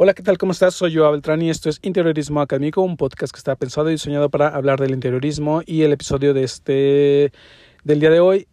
Hola, 0.00 0.14
¿qué 0.14 0.22
tal? 0.22 0.38
¿Cómo 0.38 0.52
estás? 0.52 0.74
Soy 0.74 0.92
yo, 0.92 1.10
Beltrán, 1.10 1.42
y 1.42 1.50
esto 1.50 1.68
es 1.68 1.80
Interiorismo 1.82 2.40
Académico, 2.40 2.82
un 2.82 2.96
podcast 2.96 3.32
que 3.32 3.38
está 3.38 3.56
pensado 3.56 3.88
y 3.88 3.94
diseñado 3.94 4.30
para 4.30 4.46
hablar 4.46 4.78
del 4.78 4.92
interiorismo 4.92 5.62
y 5.66 5.82
el 5.82 5.90
episodio 5.90 6.34
de 6.34 6.44
este 6.44 7.32
del 7.82 7.98
día 7.98 8.10
de 8.10 8.20
hoy, 8.20 8.46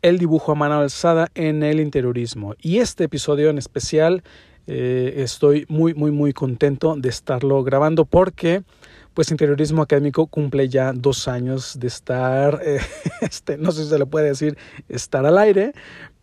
el 0.00 0.20
dibujo 0.20 0.52
a 0.52 0.54
mano 0.54 0.78
alzada 0.78 1.26
en 1.34 1.64
el 1.64 1.80
interiorismo. 1.80 2.54
Y 2.62 2.78
este 2.78 3.02
episodio 3.02 3.50
en 3.50 3.58
especial 3.58 4.22
eh, 4.68 5.14
estoy 5.16 5.66
muy, 5.68 5.92
muy, 5.92 6.12
muy 6.12 6.32
contento 6.32 6.94
de 6.96 7.08
estarlo 7.08 7.64
grabando 7.64 8.04
porque 8.04 8.62
pues 9.12 9.32
interiorismo 9.32 9.82
académico 9.82 10.28
cumple 10.28 10.68
ya 10.68 10.92
dos 10.92 11.26
años 11.26 11.80
de 11.80 11.88
estar, 11.88 12.60
eh, 12.64 12.78
este, 13.22 13.58
no 13.58 13.72
sé 13.72 13.82
si 13.82 13.90
se 13.90 13.98
le 13.98 14.06
puede 14.06 14.28
decir 14.28 14.56
estar 14.88 15.26
al 15.26 15.38
aire, 15.38 15.72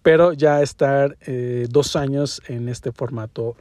pero 0.04 0.32
ya 0.32 0.62
estar 0.62 1.18
eh, 1.26 1.68
dos 1.70 1.98
años 1.98 2.42
en 2.48 2.70
este 2.70 2.94
formato 2.94 3.58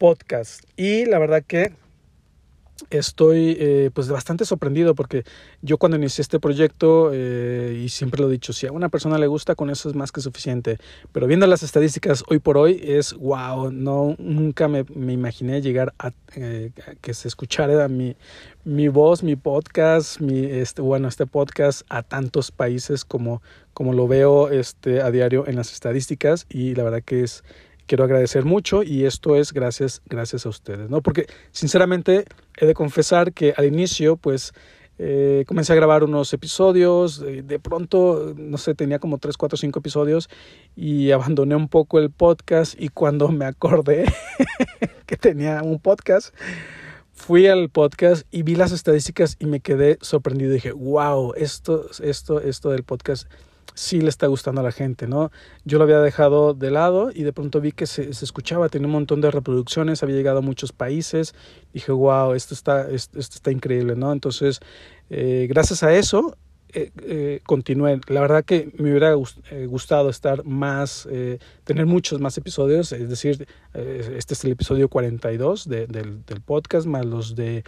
podcast. 0.00 0.64
Y 0.78 1.04
la 1.04 1.18
verdad 1.18 1.44
que 1.46 1.72
estoy 2.88 3.54
eh, 3.60 3.90
pues 3.92 4.08
bastante 4.08 4.46
sorprendido 4.46 4.94
porque 4.94 5.24
yo 5.60 5.76
cuando 5.76 5.98
inicié 5.98 6.22
este 6.22 6.40
proyecto 6.40 7.10
eh, 7.12 7.78
y 7.84 7.90
siempre 7.90 8.22
lo 8.22 8.28
he 8.28 8.32
dicho 8.32 8.54
si 8.54 8.66
a 8.66 8.72
una 8.72 8.88
persona 8.88 9.18
le 9.18 9.26
gusta 9.26 9.54
con 9.54 9.68
eso 9.68 9.90
es 9.90 9.94
más 9.94 10.10
que 10.10 10.22
suficiente 10.22 10.78
pero 11.12 11.26
viendo 11.26 11.46
las 11.46 11.62
estadísticas 11.62 12.24
hoy 12.28 12.38
por 12.38 12.56
hoy 12.56 12.80
es 12.82 13.12
wow 13.12 13.70
no 13.70 14.16
nunca 14.18 14.66
me, 14.66 14.86
imaginé 15.12 15.60
llegar 15.60 15.92
a 15.98 16.12
eh, 16.36 16.72
que 17.02 17.12
se 17.12 17.28
escuchara 17.28 17.86
mi, 17.88 18.16
mi 18.64 18.88
voz 18.88 19.22
mi 19.22 19.36
podcast 19.36 20.18
mi 20.18 20.46
este 20.46 20.80
bueno 20.80 21.06
este 21.06 21.26
podcast 21.26 21.82
a 21.90 22.02
tantos 22.02 22.50
países 22.50 23.04
como 23.04 23.42
como 23.74 23.92
lo 23.92 24.08
veo 24.08 24.48
este 24.48 25.02
a 25.02 25.10
diario 25.10 25.46
en 25.46 25.56
las 25.56 25.70
estadísticas 25.70 26.46
y 26.48 26.74
la 26.74 26.84
verdad 26.84 27.02
que 27.04 27.22
es 27.24 27.44
quiero 27.90 28.04
agradecer 28.04 28.44
mucho 28.44 28.84
y 28.84 29.04
esto 29.04 29.34
es 29.34 29.52
gracias, 29.52 30.00
gracias 30.06 30.46
a 30.46 30.48
ustedes, 30.48 30.88
¿no? 30.88 31.02
Porque 31.02 31.26
sinceramente 31.50 32.24
he 32.56 32.64
de 32.64 32.72
confesar 32.72 33.32
que 33.32 33.52
al 33.56 33.64
inicio, 33.64 34.16
pues, 34.16 34.52
eh, 34.98 35.42
comencé 35.48 35.72
a 35.72 35.74
grabar 35.74 36.04
unos 36.04 36.32
episodios, 36.32 37.18
de 37.20 37.58
pronto, 37.58 38.32
no 38.36 38.58
sé, 38.58 38.76
tenía 38.76 39.00
como 39.00 39.18
3, 39.18 39.36
4, 39.36 39.56
5 39.56 39.80
episodios 39.80 40.30
y 40.76 41.10
abandoné 41.10 41.56
un 41.56 41.66
poco 41.66 41.98
el 41.98 42.12
podcast 42.12 42.80
y 42.80 42.90
cuando 42.90 43.26
me 43.30 43.44
acordé 43.44 44.04
que 45.06 45.16
tenía 45.16 45.60
un 45.60 45.80
podcast, 45.80 46.32
fui 47.12 47.48
al 47.48 47.70
podcast 47.70 48.24
y 48.30 48.44
vi 48.44 48.54
las 48.54 48.70
estadísticas 48.70 49.34
y 49.40 49.46
me 49.46 49.58
quedé 49.58 49.98
sorprendido. 50.00 50.52
Dije, 50.52 50.70
wow, 50.70 51.34
esto, 51.34 51.88
esto, 52.04 52.40
esto 52.40 52.70
del 52.70 52.84
podcast 52.84 53.26
sí 53.74 54.00
le 54.00 54.08
está 54.08 54.26
gustando 54.26 54.60
a 54.60 54.64
la 54.64 54.72
gente, 54.72 55.06
¿no? 55.06 55.30
Yo 55.64 55.78
lo 55.78 55.84
había 55.84 56.00
dejado 56.00 56.54
de 56.54 56.70
lado 56.70 57.10
y 57.14 57.22
de 57.22 57.32
pronto 57.32 57.60
vi 57.60 57.72
que 57.72 57.86
se, 57.86 58.10
escuchaba, 58.10 58.68
tenía 58.68 58.86
un 58.86 58.92
montón 58.92 59.20
de 59.20 59.30
reproducciones, 59.30 60.02
había 60.02 60.16
llegado 60.16 60.38
a 60.38 60.42
muchos 60.42 60.72
países, 60.72 61.34
dije, 61.72 61.92
wow, 61.92 62.32
esto 62.34 62.54
está, 62.54 62.90
esto, 62.90 63.18
está 63.18 63.50
increíble, 63.50 63.96
¿no? 63.96 64.12
Entonces, 64.12 64.60
eh, 65.10 65.46
gracias 65.48 65.82
a 65.82 65.94
eso, 65.94 66.36
eh, 66.72 66.92
eh, 67.02 67.40
continué. 67.46 68.00
La 68.06 68.20
verdad 68.20 68.44
que 68.44 68.70
me 68.78 68.90
hubiera 68.90 69.14
eh, 69.50 69.66
gustado 69.66 70.08
estar 70.08 70.44
más, 70.44 71.08
eh, 71.10 71.38
tener 71.64 71.86
muchos 71.86 72.20
más 72.20 72.38
episodios, 72.38 72.92
es 72.92 73.08
decir, 73.08 73.46
este 73.74 74.34
es 74.34 74.44
el 74.44 74.52
episodio 74.52 74.88
42 74.88 75.68
de, 75.68 75.86
del, 75.86 76.24
del 76.24 76.40
podcast, 76.40 76.86
más 76.86 77.04
los 77.04 77.34
de 77.34 77.64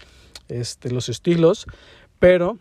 este, 0.48 0.90
los 0.90 1.08
estilos, 1.08 1.66
pero 2.20 2.58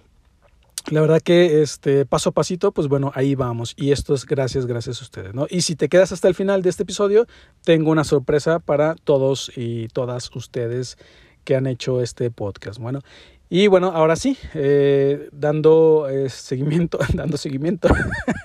la 0.89 1.01
verdad 1.01 1.21
que 1.21 1.61
este 1.61 2.05
paso 2.05 2.29
a 2.29 2.33
pasito, 2.33 2.71
pues 2.71 2.87
bueno, 2.87 3.11
ahí 3.15 3.35
vamos. 3.35 3.73
Y 3.77 3.91
esto 3.91 4.13
es 4.13 4.25
gracias, 4.25 4.65
gracias 4.65 5.01
a 5.01 5.03
ustedes, 5.03 5.33
¿no? 5.33 5.45
Y 5.49 5.61
si 5.61 5.75
te 5.75 5.89
quedas 5.89 6.11
hasta 6.11 6.27
el 6.27 6.35
final 6.35 6.61
de 6.61 6.69
este 6.69 6.83
episodio, 6.83 7.27
tengo 7.63 7.91
una 7.91 8.03
sorpresa 8.03 8.59
para 8.59 8.95
todos 8.95 9.51
y 9.55 9.87
todas 9.89 10.35
ustedes 10.35 10.97
que 11.43 11.55
han 11.55 11.67
hecho 11.67 12.01
este 12.01 12.31
podcast. 12.31 12.79
Bueno, 12.79 13.01
y 13.49 13.67
bueno, 13.67 13.91
ahora 13.93 14.15
sí, 14.15 14.37
eh, 14.53 15.27
dando 15.33 16.07
eh, 16.09 16.29
seguimiento, 16.29 16.99
dando 17.13 17.37
seguimiento, 17.37 17.89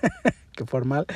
qué 0.56 0.64
formal. 0.64 1.06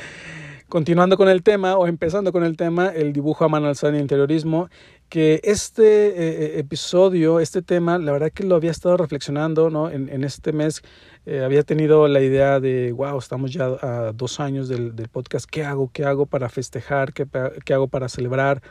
Continuando 0.68 1.16
con 1.16 1.28
el 1.28 1.42
tema 1.42 1.76
o 1.76 1.88
empezando 1.88 2.30
con 2.30 2.44
el 2.44 2.56
tema, 2.56 2.90
el 2.90 3.12
dibujo 3.12 3.44
a 3.44 3.48
mano 3.48 3.66
alzada 3.66 3.90
en 3.90 3.96
el 3.96 4.02
interiorismo, 4.02 4.68
que 5.08 5.40
este 5.42 6.54
eh, 6.54 6.58
episodio, 6.60 7.40
este 7.40 7.62
tema, 7.62 7.98
la 7.98 8.12
verdad 8.12 8.30
que 8.32 8.44
lo 8.44 8.54
había 8.54 8.70
estado 8.70 8.96
reflexionando, 8.96 9.70
¿no? 9.70 9.90
En 9.90 10.22
este 10.22 10.52
mes 10.52 10.82
eh, 11.26 11.44
había 11.44 11.62
tenido 11.62 12.08
la 12.08 12.20
idea 12.20 12.60
de, 12.60 12.92
wow, 12.92 13.18
estamos 13.18 13.52
ya 13.52 13.66
a 13.66 14.12
dos 14.12 14.40
años 14.40 14.68
del, 14.68 14.96
del 14.96 15.08
podcast, 15.08 15.48
¿qué 15.48 15.64
hago? 15.64 15.90
¿Qué 15.92 16.04
hago 16.04 16.26
para 16.26 16.48
festejar? 16.48 17.12
¿Qué, 17.12 17.26
¿Qué 17.64 17.74
hago 17.74 17.88
para 17.88 18.08
celebrar? 18.08 18.62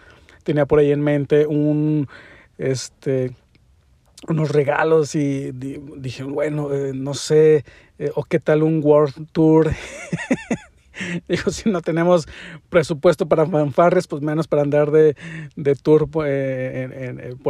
Tenía 0.43 0.65
por 0.65 0.79
ahí 0.79 0.91
en 0.91 1.01
mente 1.01 1.45
un, 1.45 2.07
este, 2.57 3.35
unos 4.27 4.49
regalos 4.51 5.15
y 5.15 5.51
dije, 5.51 6.23
bueno, 6.23 6.73
eh, 6.73 6.91
no 6.93 7.13
sé, 7.13 7.65
eh, 7.99 8.11
o 8.15 8.23
qué 8.23 8.39
tal 8.39 8.63
un 8.63 8.81
World 8.83 9.27
Tour 9.31 9.71
Digo, 11.27 11.51
si 11.51 11.69
no 11.69 11.81
tenemos 11.81 12.27
presupuesto 12.69 13.27
para 13.27 13.45
fanfarres, 13.45 14.07
pues 14.07 14.21
menos 14.21 14.47
para 14.47 14.63
andar 14.63 14.91
de, 14.91 15.15
de 15.55 15.75
tour 15.75 16.09
por 16.09 16.27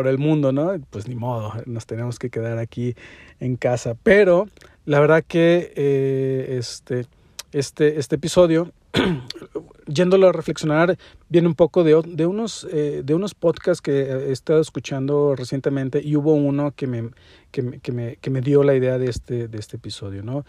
el 0.08 0.18
mundo, 0.18 0.52
¿no? 0.52 0.80
Pues 0.90 1.08
ni 1.08 1.16
modo, 1.16 1.54
nos 1.66 1.86
tenemos 1.86 2.20
que 2.20 2.30
quedar 2.30 2.60
aquí 2.60 2.96
en 3.40 3.56
casa. 3.56 3.96
Pero 4.04 4.48
la 4.90 5.00
verdad 5.00 5.24
que 5.28 5.72
eh, 5.76 6.58
este, 6.58 7.06
este, 7.52 8.00
este 8.00 8.16
episodio, 8.16 8.72
yéndolo 9.86 10.30
a 10.30 10.32
reflexionar, 10.32 10.98
viene 11.30 11.48
un 11.48 11.54
poco 11.54 11.84
de, 11.84 12.02
de, 12.08 12.26
unos, 12.26 12.68
eh, 12.72 13.04
de 13.06 13.14
unos 13.14 13.36
podcasts 13.36 13.84
que 13.84 13.92
he 13.92 14.32
estado 14.32 14.60
escuchando 14.60 15.36
recientemente 15.36 16.02
y 16.04 16.16
hubo 16.16 16.34
uno 16.34 16.72
que 16.76 16.88
me, 16.88 17.12
que, 17.52 17.80
que 17.84 17.92
me, 17.92 18.16
que 18.16 18.32
me 18.32 18.42
dio 18.42 18.64
la 18.64 18.74
idea 18.74 18.98
de 18.98 19.12
este, 19.12 19.48
de 19.48 19.60
este 19.60 19.78
episodio, 19.78 20.24
¿no? 20.24 20.44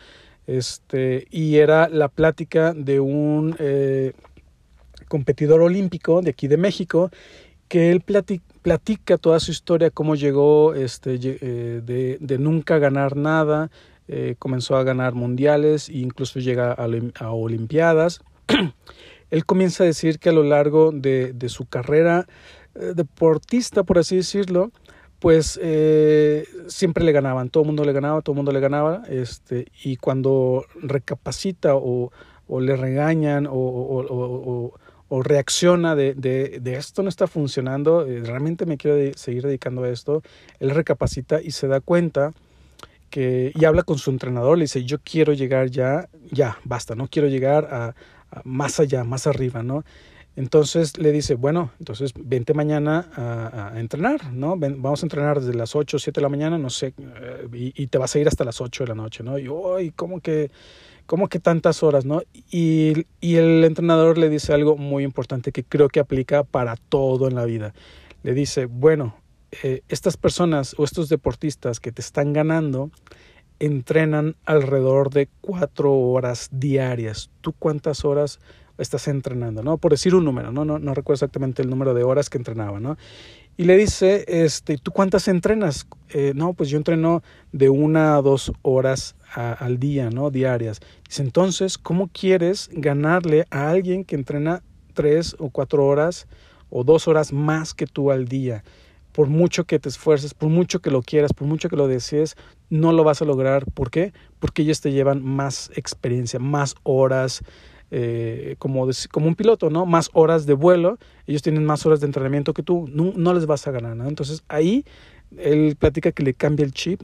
Este, 0.47 1.27
y 1.31 1.57
era 1.57 1.91
la 1.91 2.09
plática 2.09 2.73
de 2.73 2.99
un 2.99 3.55
eh, 3.59 4.15
competidor 5.09 5.61
olímpico 5.61 6.23
de 6.23 6.31
aquí 6.31 6.49
de 6.49 6.57
México 6.57 7.11
que 7.69 7.91
él 7.91 8.01
platica, 8.01 8.45
platica 8.63 9.19
toda 9.19 9.39
su 9.39 9.51
historia, 9.51 9.91
cómo 9.91 10.15
llegó 10.15 10.75
este, 10.75 11.19
eh, 11.23 11.83
de, 11.85 12.17
de, 12.21 12.39
nunca 12.39 12.79
ganar 12.79 13.17
nada, 13.17 13.71
eh, 14.13 14.35
comenzó 14.41 14.77
a 14.77 14.83
ganar 14.83 15.15
mundiales 15.15 15.89
e 15.89 15.99
incluso 15.99 16.41
llega 16.41 16.73
a, 16.73 17.31
Olimpiadas. 17.31 18.21
él 19.31 19.47
comienza 19.47 19.85
a 19.85 19.87
decir 19.87 20.19
que 20.19 20.31
a 20.31 20.33
lo 20.33 20.43
largo 20.43 20.91
de, 20.91 21.33
su 21.47 21.67
carrera 21.67 22.27
eh, 22.75 22.93
deportista, 22.97 23.85
por 23.85 23.99
así 23.99 24.17
decirlo, 24.17 24.73
pues 25.21 25.61
eh, 25.63 26.45
siempre 26.67 27.05
le 27.05 27.13
ganaban, 27.13 27.51
todo 27.51 27.63
el 27.63 27.69
mundo 27.69 27.85
le 27.85 27.93
ganaba, 27.93 28.21
todo 28.21 28.33
el 28.33 28.39
mundo 28.39 28.51
le 28.51 28.59
ganaba, 28.59 29.05
este, 29.09 29.67
y 29.85 29.95
cuando 29.95 30.65
recapacita 30.83 31.77
o, 31.77 32.11
le 32.59 32.75
regañan 32.75 33.47
o, 33.49 34.75
reacciona 35.23 35.95
de, 35.95 36.61
esto 36.65 37.05
no 37.05 37.09
está 37.09 37.29
funcionando, 37.29 38.05
realmente 38.05 38.67
me 38.67 38.77
quiero 38.77 39.17
seguir 39.17 39.45
dedicando 39.45 39.85
a 39.85 39.89
esto, 39.89 40.25
él 40.59 40.71
recapacita 40.71 41.41
y 41.41 41.53
se 41.53 41.69
da 41.69 41.81
cuenta 41.81 42.33
y 43.17 43.65
habla 43.65 43.83
con 43.83 43.99
su 43.99 44.11
entrenador, 44.11 44.59
le 44.59 44.65
dice, 44.65 44.85
yo 44.85 44.99
quiero 45.03 45.33
llegar 45.33 45.71
ya, 45.71 46.09
ya, 46.31 46.59
basta, 46.65 46.95
no 46.95 47.09
quiero 47.09 47.29
llegar 47.29 47.65
a, 47.71 47.95
más 48.45 48.81
allá, 48.81 49.05
más 49.05 49.27
arriba, 49.27 49.63
¿no? 49.63 49.85
Entonces 50.37 50.97
le 50.99 51.11
dice, 51.11 51.35
bueno, 51.35 51.73
entonces 51.81 52.13
vente 52.17 52.55
mañana 52.55 53.11
a, 53.17 53.79
entrenar, 53.81 54.33
¿no? 54.33 54.57
Vamos 54.57 55.03
a 55.03 55.07
entrenar 55.07 55.41
desde 55.41 55.55
las 55.55 55.75
8 55.75 55.97
o 55.97 56.01
7 56.01 56.21
de 56.21 56.23
la 56.23 56.29
mañana, 56.29 56.57
no 56.57 56.71
sé, 56.71 56.95
eh, 56.99 57.49
y, 57.53 57.83
y, 57.83 57.87
te 57.89 57.99
vas 57.99 58.15
a 58.15 58.21
ir 58.21 58.29
hasta 58.29 58.45
las 58.45 58.61
8 58.61 58.85
de 58.85 58.89
la 58.89 58.95
noche, 58.95 59.25
¿no? 59.25 59.39
Y, 59.39 59.49
uy, 59.49 59.91
¿cómo 59.91 60.21
que, 60.21 60.51
cómo 61.07 61.29
que 61.29 61.41
tantas 61.41 61.83
horas, 61.83 62.05
no? 62.05 62.23
Y, 62.51 63.07
y 63.21 63.37
el 63.37 63.65
entrenador 63.65 64.17
le 64.19 64.29
dice 64.29 64.53
algo 64.53 64.77
muy 64.77 65.03
importante 65.03 65.51
que 65.51 65.65
creo 65.65 65.89
que 65.89 65.99
aplica 65.99 66.45
para 66.45 66.77
todo 66.77 67.27
en 67.27 67.35
la 67.35 67.45
vida. 67.45 67.75
Le 68.23 68.33
dice, 68.33 68.67
bueno, 68.67 69.17
eh, 69.63 69.83
estas 69.89 70.17
personas 70.17 70.75
o 70.79 70.85
estos 70.85 71.09
deportistas 71.09 71.81
que 71.81 71.93
te 71.93 72.01
están 72.01 72.33
ganando 72.33 72.91
entrenan 73.59 74.37
alrededor 74.47 75.11
de 75.11 75.29
cuatro 75.41 75.93
horas 75.93 76.49
diarias. 76.53 77.31
¿Tú 77.41 77.53
cuántas 77.53 78.05
horas 78.05 78.41
estás 78.79 79.09
entrenando, 79.09 79.63
¿no? 79.63 79.77
Por 79.77 79.93
decir 79.93 80.15
un 80.15 80.25
número, 80.25 80.53
¿no? 80.53 80.65
No, 80.65 80.79
no 80.79 80.95
recuerdo 80.95 81.17
exactamente 81.17 81.63
el 81.63 81.69
número 81.69 81.93
de 81.93 82.03
horas 82.03 82.31
que 82.31 82.39
entrenaba, 82.39 82.81
¿no? 82.81 82.97
Y 83.57 83.65
le 83.65 83.77
dice, 83.77 84.25
este, 84.27 84.79
¿tú 84.79 84.91
cuántas 84.91 85.29
entrenas? 85.29 85.87
Eh, 86.09 86.33
no, 86.35 86.55
pues 86.55 86.71
yo 86.71 86.79
entreno 86.79 87.23
de 87.53 87.69
una 87.69 88.17
a 88.17 88.23
dos 88.23 88.53
horas 88.63 89.17
al 89.35 89.79
día, 89.79 90.09
¿no? 90.11 90.31
Diarias. 90.31 90.81
Entonces, 91.19 91.77
¿cómo 91.77 92.09
quieres 92.09 92.71
ganarle 92.73 93.45
a 93.51 93.69
alguien 93.69 94.05
que 94.05 94.17
entrena 94.17 94.63
tres 94.95 95.37
o 95.39 95.51
cuatro 95.51 95.87
horas 95.87 96.27
o 96.71 96.85
dos 96.85 97.07
horas 97.07 97.33
más 97.33 97.75
que 97.75 97.87
tú 97.87 98.11
al 98.11 98.27
día? 98.27 98.65
Por 99.13 99.29
mucho 99.29 99.65
que 99.65 99.79
te 99.79 99.89
esfuerces, 99.89 100.35
por 100.35 100.49
mucho 100.49 100.81
que 100.81 100.91
lo 100.91 101.03
quieras, 101.03 101.33
por 101.33 101.47
mucho 101.47 101.69
que 101.69 101.77
lo 101.77 101.89
desees, 101.89 102.37
no 102.69 102.93
lo 102.93 103.05
vas 103.05 103.23
a 103.23 103.25
lograr. 103.25 103.65
¿Por 103.67 103.91
qué? 103.91 104.13
Porque 104.39 104.63
ellos 104.63 104.81
te 104.81 104.93
llevan 104.93 105.25
más 105.25 105.71
experiencia, 105.75 106.39
más 106.39 106.75
horas, 106.83 107.43
eh, 107.91 108.55
como, 108.59 108.89
como 109.11 109.27
un 109.27 109.35
piloto, 109.35 109.69
¿no? 109.69 109.85
Más 109.85 110.11
horas 110.13 110.47
de 110.47 110.55
vuelo, 110.55 110.99
ellos 111.27 111.43
tienen 111.43 111.65
más 111.65 111.85
horas 111.87 111.99
de 112.01 112.07
entrenamiento 112.07 112.55
que 112.55 112.63
tú, 112.63 112.89
no, 112.93 113.35
les 113.35 113.47
vas 113.47 113.67
a 113.67 113.73
ganar. 113.73 113.97
Entonces 114.07 114.45
ahí 114.49 114.85
él 115.37 115.77
platica 115.77 116.13
que 116.13 116.23
le 116.23 116.35
cambia 116.35 116.65
el 116.65 116.73
chip 116.73 117.03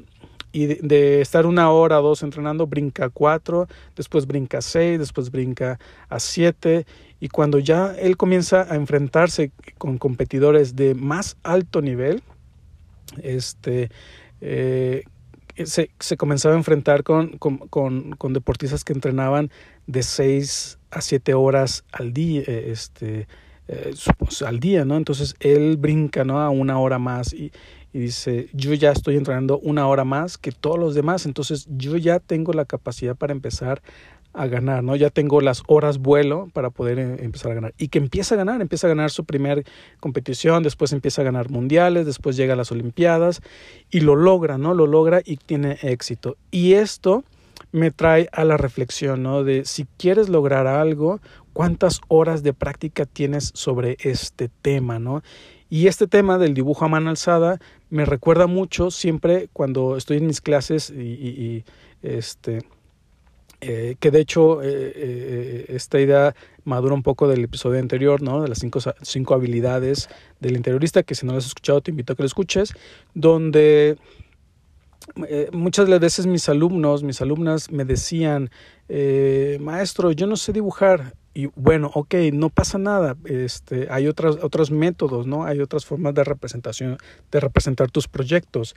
y 0.52 0.66
de, 0.66 1.20
estar 1.20 1.44
una 1.44 1.70
hora 1.70 2.00
o 2.00 2.02
dos 2.02 2.22
entrenando, 2.22 2.66
brinca 2.66 3.06
a 3.06 3.08
cuatro, 3.10 3.66
después 3.94 4.26
brinca 4.26 4.58
a 4.58 4.62
seis, 4.62 4.98
después 4.98 5.30
brinca 5.30 5.78
a 6.08 6.20
siete, 6.20 6.86
y 7.20 7.28
cuando 7.28 7.58
ya 7.58 7.94
él 7.98 8.16
comienza 8.16 8.66
a 8.70 8.76
enfrentarse 8.76 9.50
con 9.78 9.98
competidores 9.98 10.76
de 10.76 10.94
más 10.94 11.36
alto 11.42 11.80
nivel, 11.80 12.22
este, 13.22 13.90
eh, 14.40 15.04
se, 15.64 16.16
comenzaba 16.16 16.54
a 16.54 16.58
enfrentar 16.58 17.02
con, 17.02 17.38
con, 17.38 17.58
con, 17.68 18.32
deportistas 18.32 18.84
que 18.84 18.92
entrenaban 18.92 19.50
de 19.86 20.02
6 20.02 20.78
a 20.90 21.00
7 21.00 21.34
horas 21.34 21.84
al 21.92 22.12
día, 22.12 22.42
eh, 22.46 22.68
este, 22.70 23.26
eh, 23.68 23.94
al 24.44 24.60
día, 24.60 24.84
¿no? 24.84 24.96
Entonces 24.96 25.34
él 25.40 25.78
brinca, 25.78 26.24
¿no? 26.24 26.40
A 26.40 26.50
una 26.50 26.78
hora 26.78 26.98
más 26.98 27.32
y, 27.32 27.52
y 27.94 27.98
dice, 28.00 28.50
yo 28.52 28.74
ya 28.74 28.92
estoy 28.92 29.16
entrenando 29.16 29.58
una 29.58 29.86
hora 29.88 30.04
más 30.04 30.36
que 30.36 30.52
todos 30.52 30.78
los 30.78 30.94
demás, 30.94 31.24
entonces 31.24 31.66
yo 31.70 31.96
ya 31.96 32.20
tengo 32.20 32.52
la 32.52 32.66
capacidad 32.66 33.16
para 33.16 33.32
empezar 33.32 33.80
a 34.36 34.46
ganar, 34.46 34.84
¿no? 34.84 34.94
Ya 34.96 35.08
tengo 35.08 35.40
las 35.40 35.62
horas 35.66 35.98
vuelo 35.98 36.48
para 36.52 36.70
poder 36.70 36.98
eh, 36.98 37.16
empezar 37.20 37.52
a 37.52 37.54
ganar. 37.54 37.74
Y 37.78 37.88
que 37.88 37.98
empieza 37.98 38.34
a 38.34 38.38
ganar, 38.38 38.60
empieza 38.60 38.86
a 38.86 38.90
ganar 38.90 39.10
su 39.10 39.24
primer 39.24 39.64
competición, 39.98 40.62
después 40.62 40.92
empieza 40.92 41.22
a 41.22 41.24
ganar 41.24 41.50
mundiales, 41.50 42.04
después 42.04 42.36
llega 42.36 42.52
a 42.52 42.56
las 42.56 42.70
Olimpiadas 42.70 43.40
y 43.90 44.00
lo 44.00 44.14
logra, 44.14 44.58
¿no? 44.58 44.74
Lo 44.74 44.86
logra 44.86 45.22
y 45.24 45.38
tiene 45.38 45.78
éxito. 45.82 46.36
Y 46.50 46.74
esto 46.74 47.24
me 47.72 47.90
trae 47.90 48.28
a 48.32 48.44
la 48.44 48.58
reflexión, 48.58 49.22
¿no? 49.22 49.42
De 49.42 49.64
si 49.64 49.86
quieres 49.96 50.28
lograr 50.28 50.66
algo, 50.66 51.20
cuántas 51.54 52.00
horas 52.08 52.42
de 52.42 52.52
práctica 52.52 53.06
tienes 53.06 53.52
sobre 53.54 53.96
este 54.00 54.50
tema, 54.60 54.98
¿no? 54.98 55.22
Y 55.70 55.86
este 55.86 56.06
tema 56.06 56.36
del 56.36 56.52
dibujo 56.52 56.84
a 56.84 56.88
mano 56.88 57.08
alzada 57.08 57.58
me 57.88 58.04
recuerda 58.04 58.46
mucho 58.46 58.90
siempre 58.90 59.48
cuando 59.54 59.96
estoy 59.96 60.18
en 60.18 60.26
mis 60.26 60.42
clases 60.42 60.90
y, 60.90 61.00
y 61.00 61.64
este 62.02 62.60
eh, 63.68 63.96
que 63.98 64.12
de 64.12 64.20
hecho 64.20 64.62
eh, 64.62 64.92
eh, 64.94 65.64
esta 65.70 65.98
idea 65.98 66.36
madura 66.64 66.94
un 66.94 67.02
poco 67.02 67.26
del 67.26 67.42
episodio 67.42 67.80
anterior, 67.80 68.22
¿no? 68.22 68.40
De 68.40 68.48
las 68.48 68.58
cinco, 68.58 68.78
cinco 69.02 69.34
habilidades 69.34 70.08
del 70.40 70.56
interiorista, 70.56 71.02
que 71.02 71.16
si 71.16 71.26
no 71.26 71.32
lo 71.32 71.38
has 71.38 71.46
escuchado 71.46 71.80
te 71.80 71.90
invito 71.90 72.12
a 72.12 72.16
que 72.16 72.22
lo 72.22 72.26
escuches, 72.26 72.74
donde 73.14 73.98
muchas 75.52 75.88
de 75.88 75.98
veces 75.98 76.26
mis 76.26 76.48
alumnos, 76.48 77.02
mis 77.02 77.20
alumnas 77.20 77.70
me 77.70 77.84
decían, 77.84 78.50
maestro, 79.60 80.12
yo 80.12 80.26
no 80.26 80.36
sé 80.36 80.52
dibujar. 80.52 81.14
Y 81.34 81.46
bueno, 81.54 81.90
ok, 81.92 82.14
no 82.32 82.48
pasa 82.48 82.78
nada. 82.78 83.16
Este, 83.24 83.88
hay 83.90 84.08
otras, 84.08 84.36
otros 84.42 84.70
métodos, 84.70 85.26
¿no? 85.26 85.44
Hay 85.44 85.60
otras 85.60 85.84
formas 85.84 86.14
de 86.14 86.24
representación, 86.24 86.98
de 87.30 87.40
representar 87.40 87.90
tus 87.90 88.08
proyectos. 88.08 88.74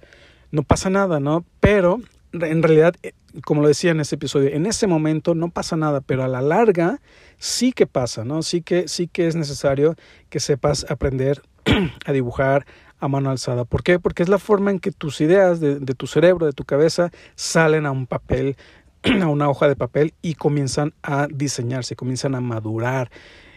No 0.51 0.63
pasa 0.63 0.89
nada, 0.89 1.19
¿no? 1.19 1.45
Pero 1.59 2.01
en 2.33 2.63
realidad, 2.63 2.95
eh, 3.03 3.13
como 3.45 3.61
lo 3.61 3.67
decía 3.67 3.91
en 3.91 3.99
ese 3.99 4.15
episodio, 4.15 4.49
en 4.49 4.65
ese 4.65 4.87
momento 4.87 5.35
no 5.35 5.49
pasa 5.49 5.75
nada, 5.75 6.01
pero 6.01 6.23
a 6.23 6.27
la 6.27 6.41
larga 6.41 6.99
sí 7.37 7.71
que 7.71 7.87
pasa, 7.87 8.23
¿no? 8.25 8.41
Sí 8.43 8.61
que, 8.61 8.87
sí 8.87 9.07
que 9.07 9.27
es 9.27 9.35
necesario 9.35 9.95
que 10.29 10.39
sepas 10.39 10.85
aprender 10.89 11.41
a 12.05 12.11
dibujar 12.11 12.65
a 12.99 13.07
mano 13.07 13.29
alzada. 13.29 13.65
¿Por 13.65 13.83
qué? 13.83 13.99
Porque 13.99 14.23
es 14.23 14.29
la 14.29 14.39
forma 14.39 14.71
en 14.71 14.79
que 14.79 14.91
tus 14.91 15.21
ideas 15.21 15.59
de, 15.59 15.79
tu 15.79 16.07
cerebro, 16.07 16.45
de 16.45 16.53
tu 16.53 16.65
cabeza, 16.65 17.11
salen 17.35 17.85
a 17.85 17.91
un 17.91 18.07
papel, 18.07 18.57
a 19.21 19.27
una 19.27 19.49
hoja 19.49 19.67
de 19.67 19.75
papel 19.75 20.13
y 20.21 20.35
comienzan 20.35 20.93
a 21.01 21.27
diseñarse, 21.27 21.95
comienzan 21.95 22.35
a 22.35 22.41
madurar. 22.41 23.09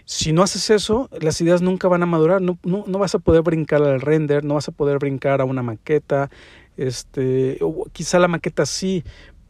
Si 0.05 0.33
no 0.33 0.43
haces 0.43 0.71
eso, 0.71 1.09
las 1.21 1.41
ideas 1.41 1.63
nunca 1.63 1.89
van 1.89 2.03
a 2.03 2.07
madurar, 2.07 2.43
no, 2.43 2.59
no, 2.65 2.99
vas 2.99 3.15
a 3.15 3.21
poder 3.21 3.43
brincar 3.43 3.83
al 3.83 4.01
render, 4.01 4.45
no 4.45 4.55
vas 4.55 4.69
a 4.69 4.73
poder 4.73 4.99
brincar 4.99 5.41
a 5.41 5.45
una 5.45 5.63
maqueta, 5.63 6.29
este, 6.77 7.59
quizá 7.93 8.19
la 8.19 8.29
maqueta 8.29 8.67
sí, 8.67 9.05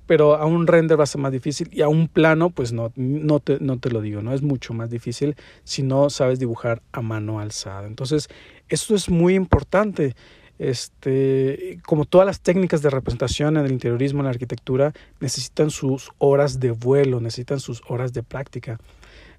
pero 0.06 0.34
a 0.34 0.46
un 0.46 0.66
render 0.66 0.98
va 0.98 1.04
a 1.04 1.06
ser 1.06 1.20
más 1.20 1.32
difícil 1.32 1.68
y 1.72 1.82
a 1.82 1.88
un 1.88 2.08
plano 2.08 2.50
pues 2.50 2.72
no, 2.72 2.92
no, 2.96 3.40
te, 3.40 3.58
no 3.60 3.78
te 3.78 3.90
lo 3.90 4.00
digo, 4.00 4.20
no 4.20 4.34
es 4.34 4.42
mucho 4.42 4.74
más 4.74 4.90
difícil 4.90 5.36
si 5.64 5.82
no 5.82 6.10
sabes 6.10 6.38
dibujar 6.38 6.82
a 6.92 7.00
mano 7.00 7.40
alzada. 7.40 7.86
Entonces, 7.86 8.28
esto 8.68 8.94
es 8.94 9.08
muy 9.08 9.34
importante. 9.34 10.14
Este, 10.58 11.80
como 11.84 12.04
todas 12.04 12.26
las 12.26 12.40
técnicas 12.40 12.82
de 12.82 12.90
representación 12.90 13.56
en 13.56 13.64
el 13.64 13.72
interiorismo, 13.72 14.20
en 14.20 14.24
la 14.24 14.30
arquitectura, 14.30 14.92
necesitan 15.18 15.70
sus 15.70 16.10
horas 16.18 16.60
de 16.60 16.70
vuelo, 16.70 17.20
necesitan 17.20 17.58
sus 17.58 17.82
horas 17.88 18.12
de 18.12 18.22
práctica. 18.22 18.78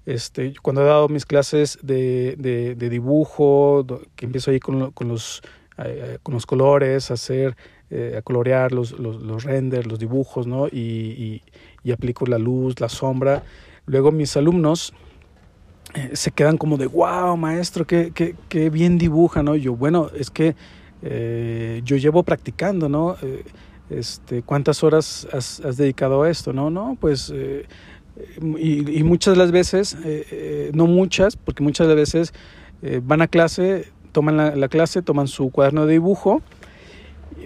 Este, 0.06 0.52
cuando 0.60 0.82
he 0.82 0.86
dado 0.86 1.08
mis 1.08 1.24
clases 1.24 1.78
de, 1.82 2.34
de, 2.36 2.74
de 2.74 2.90
dibujo, 2.90 3.86
que 4.16 4.26
empiezo 4.26 4.50
ahí 4.50 4.60
con, 4.60 4.90
con 4.90 5.08
los 5.08 5.40
eh, 5.76 6.18
con 6.22 6.34
los 6.34 6.46
colores, 6.46 7.10
hacer, 7.10 7.56
eh, 7.90 8.14
a 8.16 8.22
colorear 8.22 8.70
los, 8.70 8.92
los, 8.92 9.20
los, 9.20 9.42
renders, 9.42 9.88
los 9.88 9.98
dibujos, 9.98 10.46
¿no? 10.46 10.68
Y, 10.68 11.42
y, 11.82 11.90
aplico 11.90 12.26
la 12.26 12.38
luz, 12.38 12.78
la 12.78 12.88
sombra. 12.88 13.42
Luego 13.84 14.12
mis 14.12 14.36
alumnos 14.36 14.94
eh, 15.94 16.10
se 16.12 16.30
quedan 16.30 16.58
como 16.58 16.76
de, 16.76 16.86
wow, 16.86 17.36
maestro, 17.36 17.88
qué, 17.88 18.12
qué, 18.14 18.36
qué 18.48 18.70
bien 18.70 18.98
dibuja, 18.98 19.42
¿no? 19.42 19.56
yo, 19.56 19.74
bueno, 19.74 20.10
es 20.16 20.30
que 20.30 20.54
yo 21.02 21.96
llevo 21.96 22.22
practicando, 22.22 22.88
¿no? 22.88 23.16
este, 23.90 24.42
¿Cuántas 24.42 24.82
horas 24.82 25.28
has, 25.32 25.60
has, 25.60 25.76
dedicado 25.76 26.22
a 26.22 26.30
esto? 26.30 26.52
No, 26.52 26.70
no, 26.70 26.96
pues... 26.98 27.32
Y, 28.40 28.98
y, 28.98 29.02
muchas 29.02 29.34
de 29.34 29.38
las 29.38 29.50
veces, 29.50 29.98
no 30.72 30.86
muchas, 30.86 31.36
porque 31.36 31.62
muchas 31.62 31.88
de 31.88 31.94
las 31.94 32.12
veces 32.12 32.32
van 33.02 33.20
a 33.20 33.28
clase, 33.28 33.92
toman 34.14 34.58
la, 34.58 34.68
clase, 34.68 35.02
toman 35.02 35.28
su 35.28 35.50
cuaderno 35.50 35.84
de 35.84 35.94
dibujo, 35.94 36.40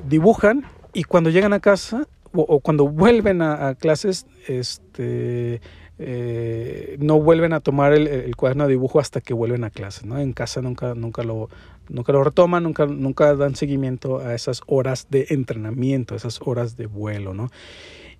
dibujan 0.06 0.66
y 0.92 1.02
cuando 1.02 1.30
llegan 1.30 1.52
a 1.52 1.60
casa 1.60 2.06
o, 2.32 2.60
cuando 2.60 2.86
vuelven 2.86 3.40
a, 3.40 3.74
clases, 3.74 4.26
este, 4.46 5.60
eh, 5.98 6.96
no 7.00 7.20
vuelven 7.20 7.54
a 7.54 7.60
tomar 7.60 7.94
el, 7.94 8.36
cuaderno 8.36 8.64
de 8.64 8.70
dibujo 8.70 9.00
hasta 9.00 9.20
que 9.22 9.32
vuelven 9.32 9.64
a 9.64 9.70
clase, 9.70 10.06
¿no? 10.06 10.18
En 10.18 10.34
casa 10.34 10.60
nunca, 10.60 10.94
nunca, 10.94 11.22
lo, 11.24 11.48
nunca 11.88 12.12
lo 12.12 12.22
retoman, 12.22 12.62
nunca, 12.62 12.84
nunca 12.86 13.34
dan 13.34 13.56
seguimiento 13.56 14.18
a 14.18 14.34
esas 14.34 14.60
horas 14.66 15.06
de 15.10 15.26
entrenamiento, 15.30 16.14
esas 16.14 16.40
horas 16.44 16.76
de 16.76 16.86
vuelo, 16.86 17.32
¿no? 17.32 17.50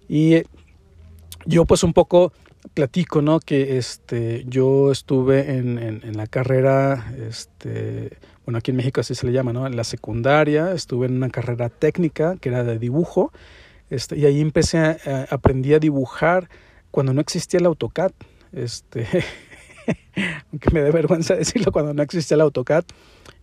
Y 0.08 0.42
yo 1.44 1.66
pues 1.66 1.84
un 1.84 1.92
poco 1.92 2.32
platico, 2.74 3.22
¿no? 3.22 3.40
Que 3.40 3.78
este, 3.78 4.44
yo 4.46 4.90
estuve 4.90 5.56
en, 5.56 5.78
en, 5.78 6.00
en 6.02 6.16
la 6.16 6.26
carrera, 6.26 7.12
este, 7.28 8.16
bueno, 8.48 8.60
aquí 8.60 8.70
en 8.70 8.78
México 8.78 9.02
así 9.02 9.14
se 9.14 9.26
le 9.26 9.32
llama, 9.32 9.52
¿no? 9.52 9.66
En 9.66 9.76
la 9.76 9.84
secundaria 9.84 10.72
estuve 10.72 11.04
en 11.04 11.16
una 11.16 11.28
carrera 11.28 11.68
técnica 11.68 12.38
que 12.40 12.48
era 12.48 12.64
de 12.64 12.78
dibujo, 12.78 13.30
este, 13.90 14.16
y 14.16 14.24
ahí 14.24 14.40
empecé 14.40 14.78
a, 14.78 15.26
aprendí 15.28 15.74
a 15.74 15.78
dibujar 15.78 16.48
cuando 16.90 17.12
no 17.12 17.20
existía 17.20 17.60
el 17.60 17.66
AutoCAD, 17.66 18.12
este, 18.52 19.06
aunque 20.50 20.70
me 20.70 20.80
dé 20.80 20.90
vergüenza 20.92 21.36
decirlo, 21.36 21.72
cuando 21.72 21.92
no 21.92 22.02
existía 22.02 22.36
el 22.36 22.40
AutoCAD, 22.40 22.84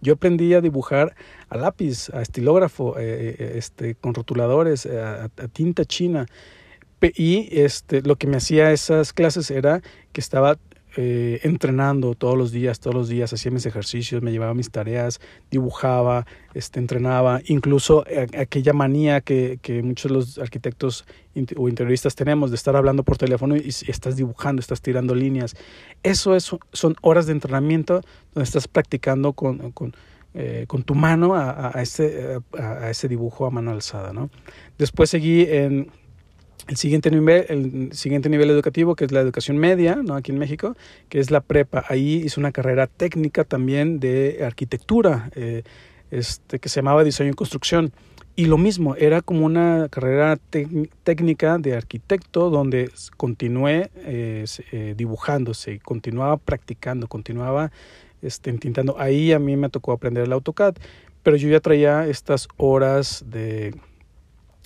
yo 0.02 0.14
aprendí 0.14 0.56
a 0.56 0.62
dibujar 0.62 1.16
a 1.50 1.58
lápiz, 1.58 2.10
a 2.10 2.24
estilógrafo, 2.24 2.98
eh, 2.98 3.36
eh, 3.38 3.52
este, 3.58 3.94
con 3.94 4.16
rotuladores, 4.16 4.88
eh, 4.88 5.00
a, 5.00 5.26
a, 5.26 5.48
tinta 5.50 5.86
china. 5.86 6.26
Y 7.16 7.48
este, 7.52 8.02
lo 8.02 8.16
que 8.16 8.26
me 8.26 8.38
hacía 8.38 8.72
esas 8.72 9.14
clases 9.14 9.52
era 9.52 9.84
que 10.14 10.20
estaba 10.20 10.58
eh, 10.98 11.42
entrenando 11.44 12.16
todos 12.16 12.38
los 12.38 12.52
días, 12.52 12.80
todos 12.80 12.96
los 12.96 13.10
días, 13.10 13.34
hacía 13.34 13.52
mis 13.52 13.66
ejercicios, 13.66 14.22
me 14.22 14.32
llevaba 14.32 14.54
mis 14.54 14.72
tareas, 14.72 15.20
dibujaba, 15.52 16.26
este, 16.54 16.80
entrenaba, 16.80 17.42
incluso 17.48 18.06
aquella 18.38 18.72
manía 18.72 19.20
que, 19.20 19.60
que 19.62 19.84
muchos 19.84 20.10
de 20.10 20.16
los 20.18 20.38
arquitectos 20.38 21.06
o 21.58 21.68
interioristas 21.68 22.16
tenemos 22.16 22.50
de 22.50 22.56
estar 22.56 22.76
hablando 22.76 23.04
por 23.04 23.18
teléfono 23.18 23.58
y, 23.58 23.68
estás 23.68 24.16
dibujando, 24.16 24.62
estás 24.62 24.82
tirando 24.82 25.16
líneas. 25.16 25.56
Eso 26.02 26.36
es, 26.36 26.50
son 26.72 26.96
horas 27.02 27.26
de 27.26 27.34
entrenamiento 27.34 28.02
donde 28.34 28.46
estás 28.46 28.68
practicando 28.68 29.34
con, 29.34 29.72
con, 29.72 29.94
eh, 30.34 30.66
con 30.68 30.84
tu 30.84 30.96
mano 30.96 31.36
a, 31.36 31.72
ese, 31.82 32.40
a, 32.58 32.90
ese 32.90 33.08
dibujo 33.08 33.46
a 33.46 33.52
mano 33.52 33.72
alzada. 33.72 34.14
¿no? 34.14 34.30
Después 34.78 35.10
seguí 35.10 35.42
en 35.50 35.92
el 36.68 36.78
siguiente 36.78 37.12
nivel, 37.12 37.46
el 37.50 37.94
siguiente 37.94 38.30
nivel 38.30 38.50
educativo, 38.50 38.96
que 38.96 39.06
es 39.06 39.12
la 39.12 39.20
educación 39.20 39.58
media, 39.58 39.96
¿no? 39.96 40.16
aquí 40.16 40.32
en 40.32 40.40
México, 40.40 40.76
que 41.10 41.20
es 41.20 41.32
la 41.32 41.42
prepa. 41.42 41.86
Ahí 41.90 42.24
hice 42.26 42.40
una 42.40 42.52
carrera 42.52 42.88
técnica 42.88 43.44
también 43.44 44.00
de 44.00 44.44
arquitectura, 44.44 45.30
eh, 45.36 45.64
este, 46.12 46.60
que 46.60 46.70
se 46.70 46.78
llamaba 46.78 47.04
diseño 47.04 47.32
y 47.32 47.34
construcción. 47.34 47.92
Y 48.38 48.46
lo 48.46 48.58
mismo, 48.58 48.96
era 48.96 49.22
como 49.22 49.46
una 49.46 49.88
carrera 49.90 50.38
técnica 51.04 51.58
de 51.58 51.76
arquitecto 51.76 52.50
donde 52.50 52.92
continué 53.16 53.92
eh, 53.96 54.44
eh, 54.74 54.94
dibujándose, 54.98 55.80
continuaba 55.80 56.36
practicando, 56.36 57.08
continuaba 57.08 57.72
este, 58.22 58.50
intentando. 58.50 59.00
Ahí 59.00 59.32
a 59.32 59.40
mí 59.40 59.56
me 59.56 59.70
tocó 59.70 59.94
aprender 59.94 60.26
el 60.26 60.34
AutoCAD, 60.34 60.76
pero 61.24 61.38
yo 61.38 61.48
ya 61.48 61.62
traía 61.62 62.08
estas 62.08 62.50
horas 62.58 63.24
de 63.26 63.74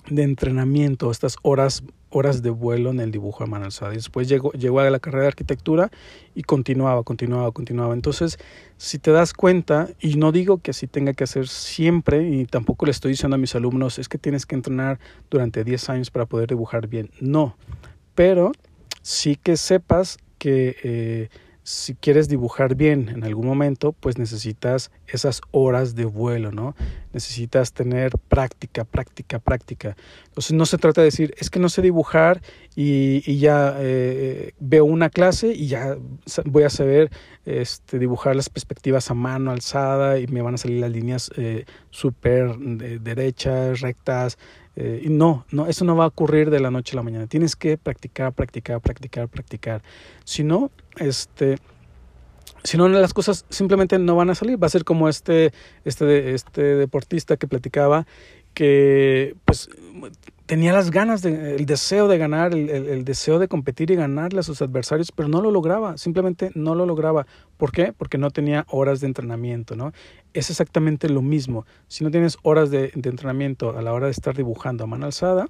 de 0.10 0.24
entrenamiento, 0.24 1.12
estas 1.12 1.38
horas 1.42 1.84
horas 2.10 2.42
de 2.42 2.50
vuelo 2.50 2.90
en 2.90 3.00
el 3.00 3.12
dibujo 3.12 3.46
mano 3.48 3.66
alzada. 3.66 3.94
Y 3.94 3.98
después 3.98 4.28
llegó, 4.28 4.52
llegó 4.54 4.80
a 4.80 4.90
la 4.90 5.00
carrera 5.00 5.24
de 5.24 5.28
arquitectura 5.30 5.92
y 6.36 6.44
continuaba, 6.44 7.04
continuaba, 7.04 7.52
continuaba. 7.52 7.94
Entonces, 7.94 8.40
si 8.78 9.00
te 9.00 9.12
das 9.12 9.34
cuenta, 9.34 9.90
y 10.00 10.16
no 10.16 10.32
digo 10.32 10.58
que 10.58 10.72
así 10.72 10.88
tenga 10.88 11.14
que 11.14 11.24
hacer 11.24 11.48
siempre, 11.48 12.28
y 12.28 12.46
tampoco 12.46 12.86
le 12.86 12.92
estoy 12.92 13.12
diciendo 13.12 13.36
a 13.36 13.38
mis 13.38 13.56
alumnos, 13.56 14.00
es 14.00 14.10
que 14.10 14.18
tienes 14.18 14.46
que 14.46 14.56
entrenar 14.56 15.00
durante 15.30 15.64
10 15.64 15.90
años 15.90 16.12
para 16.12 16.26
poder 16.26 16.50
dibujar 16.50 16.88
bien. 16.88 17.12
No, 17.20 17.56
pero 18.16 18.52
sí 19.02 19.36
que 19.36 19.58
sepas 19.58 20.18
que... 20.38 20.76
Eh, 20.84 21.30
si 21.70 21.94
quieres 21.94 22.28
dibujar 22.28 22.74
bien 22.74 23.10
en 23.10 23.24
algún 23.24 23.46
momento, 23.46 23.94
pues 23.94 24.18
necesitas 24.18 24.90
esas 25.06 25.40
horas 25.52 25.94
de 25.94 26.06
vuelo, 26.06 26.52
¿no? 26.52 26.76
Necesitas 27.14 27.74
tener 27.74 28.14
práctica, 28.28 28.86
práctica, 28.86 29.38
práctica. 29.38 29.96
Entonces 30.30 30.54
no 30.54 30.66
se 30.66 30.80
trata 30.80 31.02
de 31.02 31.06
decir, 31.06 31.36
es 31.38 31.52
que 31.52 31.60
no 31.60 31.70
sé 31.70 31.84
dibujar 31.84 32.42
y, 32.76 33.38
ya 33.38 33.76
eh, 33.78 34.54
veo 34.60 34.84
una 34.84 35.12
clase 35.12 35.54
y 35.54 35.68
ya 35.68 35.96
voy 36.46 36.64
a 36.64 36.72
saber 36.72 37.12
este, 37.46 38.00
dibujar 38.00 38.36
las 38.36 38.50
perspectivas 38.50 39.12
a 39.12 39.14
mano 39.14 39.52
alzada 39.52 40.18
y 40.18 40.26
me 40.26 40.42
van 40.42 40.56
a 40.56 40.58
salir 40.58 40.82
las 40.82 40.92
líneas 40.92 41.30
eh, 41.38 41.66
súper 41.92 42.58
derechas, 42.58 43.82
rectas, 43.82 44.40
eh, 44.82 45.04
no, 45.10 45.46
no, 45.52 45.68
eso 45.68 45.84
no 45.84 45.98
va 45.98 46.06
a 46.06 46.08
ocurrir 46.08 46.50
de 46.50 46.62
la 46.62 46.72
noche 46.72 46.94
a 46.94 46.96
la 46.96 47.04
mañana. 47.04 47.28
Tienes 47.28 47.58
que 47.58 47.78
practicar, 47.78 48.32
practicar, 48.32 48.80
practicar, 48.80 49.28
practicar. 49.28 49.82
Si 50.24 50.46
no, 50.46 50.72
este, 50.96 51.58
si 52.64 52.78
no, 52.78 52.88
las 52.88 53.14
cosas 53.14 53.46
simplemente 53.50 54.00
no 54.00 54.16
van 54.16 54.30
a 54.30 54.36
salir. 54.36 54.62
Va 54.62 54.68
a 54.68 54.70
ser 54.70 54.86
como 54.86 55.10
este, 55.10 55.52
este, 55.84 56.34
este 56.34 56.62
deportista 56.62 57.36
que 57.36 57.46
platicaba 57.46 58.08
que 58.54 59.36
pues 59.44 59.70
tenía 60.50 60.74
las 60.74 60.90
ganas, 60.90 61.22
de, 61.22 61.58
el 61.58 61.68
deseo 61.68 62.08
de 62.08 62.18
ganar, 62.18 62.56
el, 62.56 62.72
el, 62.72 63.06
deseo 63.06 63.38
de 63.38 63.48
competir 63.48 63.92
y 63.92 63.96
ganarle 63.96 64.40
a 64.40 64.44
sus 64.44 64.64
adversarios, 64.64 65.12
pero 65.12 65.30
no 65.30 65.42
lo 65.42 65.52
lograba, 65.52 65.96
simplemente 66.00 66.50
no 66.56 66.74
lo 66.74 66.88
lograba. 66.88 67.28
¿Por 67.56 67.72
qué? 67.72 67.94
Porque 67.94 68.18
no 68.18 68.32
tenía 68.32 68.66
horas 68.68 69.00
de 69.00 69.06
entrenamiento, 69.06 69.76
¿no? 69.76 69.94
Es 70.34 70.50
exactamente 70.50 71.08
lo 71.08 71.22
mismo. 71.22 71.68
Si 71.88 72.04
no 72.04 72.10
tienes 72.10 72.40
horas 72.42 72.72
de, 72.72 72.92
entrenamiento 72.96 73.78
a 73.78 73.84
la 73.84 73.94
hora 73.94 74.08
de 74.08 74.12
estar 74.12 74.36
dibujando 74.36 74.84
a 74.84 74.88
mano 74.88 75.06
alzada, 75.06 75.50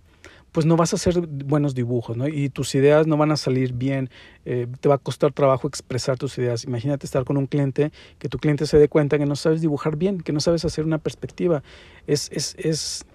pues 0.51 0.65
no 0.65 0.75
vas 0.75 0.91
a 0.91 0.97
hacer 0.97 1.25
buenos 1.27 1.75
dibujos, 1.75 2.17
¿no? 2.17 2.27
Y 2.27 2.49
tus 2.49 2.75
ideas 2.75 3.07
no 3.07 3.15
van 3.15 3.31
a 3.31 3.37
salir 3.37 3.71
bien, 3.71 4.09
eh, 4.43 4.67
te 4.81 4.89
va 4.89 4.95
a 4.95 4.97
costar 4.97 5.31
trabajo 5.31 5.65
expresar 5.69 6.17
tus 6.17 6.37
ideas. 6.39 6.65
Imagínate 6.65 7.05
estar 7.05 7.23
con 7.23 7.37
un 7.37 7.45
cliente, 7.45 7.93
que 8.17 8.27
tu 8.27 8.37
cliente 8.37 8.65
se 8.65 8.77
dé 8.77 8.89
cuenta 8.89 9.17
que 9.17 9.25
no 9.25 9.37
sabes 9.37 9.61
dibujar 9.61 9.95
bien, 9.95 10.19
que 10.19 10.33
no 10.33 10.41
sabes 10.41 10.65
hacer 10.65 10.83
una 10.83 10.97
perspectiva. 10.97 11.63
Es, 12.05 12.29
es, 12.33 12.57
es, 12.59 13.05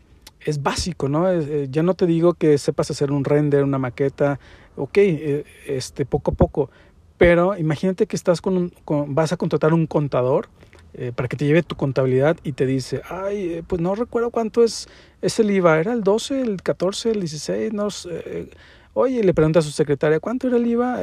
es 0.44 0.62
básico, 0.62 1.08
¿no? 1.08 1.30
Eh, 1.30 1.68
ya 1.70 1.82
no 1.82 1.94
te 1.94 2.06
digo 2.06 2.34
que 2.34 2.58
sepas 2.58 2.90
hacer 2.90 3.10
un 3.10 3.24
render, 3.24 3.64
una 3.64 3.78
maqueta, 3.78 4.38
ok, 4.76 4.98
eh, 4.98 5.44
este, 5.66 6.04
poco 6.04 6.32
a 6.32 6.34
poco, 6.34 6.70
pero 7.18 7.56
imagínate 7.56 8.06
que 8.06 8.16
estás 8.16 8.40
con, 8.40 8.56
un, 8.56 8.72
con 8.84 9.14
vas 9.14 9.32
a 9.32 9.36
contratar 9.36 9.72
un 9.72 9.86
contador 9.86 10.48
eh, 10.94 11.12
para 11.14 11.28
que 11.28 11.36
te 11.36 11.44
lleve 11.44 11.62
tu 11.62 11.76
contabilidad 11.76 12.36
y 12.44 12.52
te 12.52 12.66
dice, 12.66 13.02
ay, 13.08 13.52
eh, 13.52 13.62
pues 13.66 13.80
no 13.80 13.94
recuerdo 13.94 14.30
cuánto 14.30 14.62
es, 14.62 14.88
es 15.22 15.38
el 15.38 15.50
IVA, 15.50 15.80
era 15.80 15.92
el 15.92 16.02
12, 16.02 16.40
el 16.40 16.62
14, 16.62 17.10
el 17.10 17.20
16, 17.20 17.72
no 17.72 17.90
sé. 17.90 18.50
Oye, 18.96 19.24
le 19.24 19.34
pregunta 19.34 19.58
a 19.58 19.62
su 19.62 19.72
secretaria, 19.72 20.20
¿cuánto 20.20 20.46
era 20.46 20.56
el 20.56 20.66
IVA? 20.68 21.00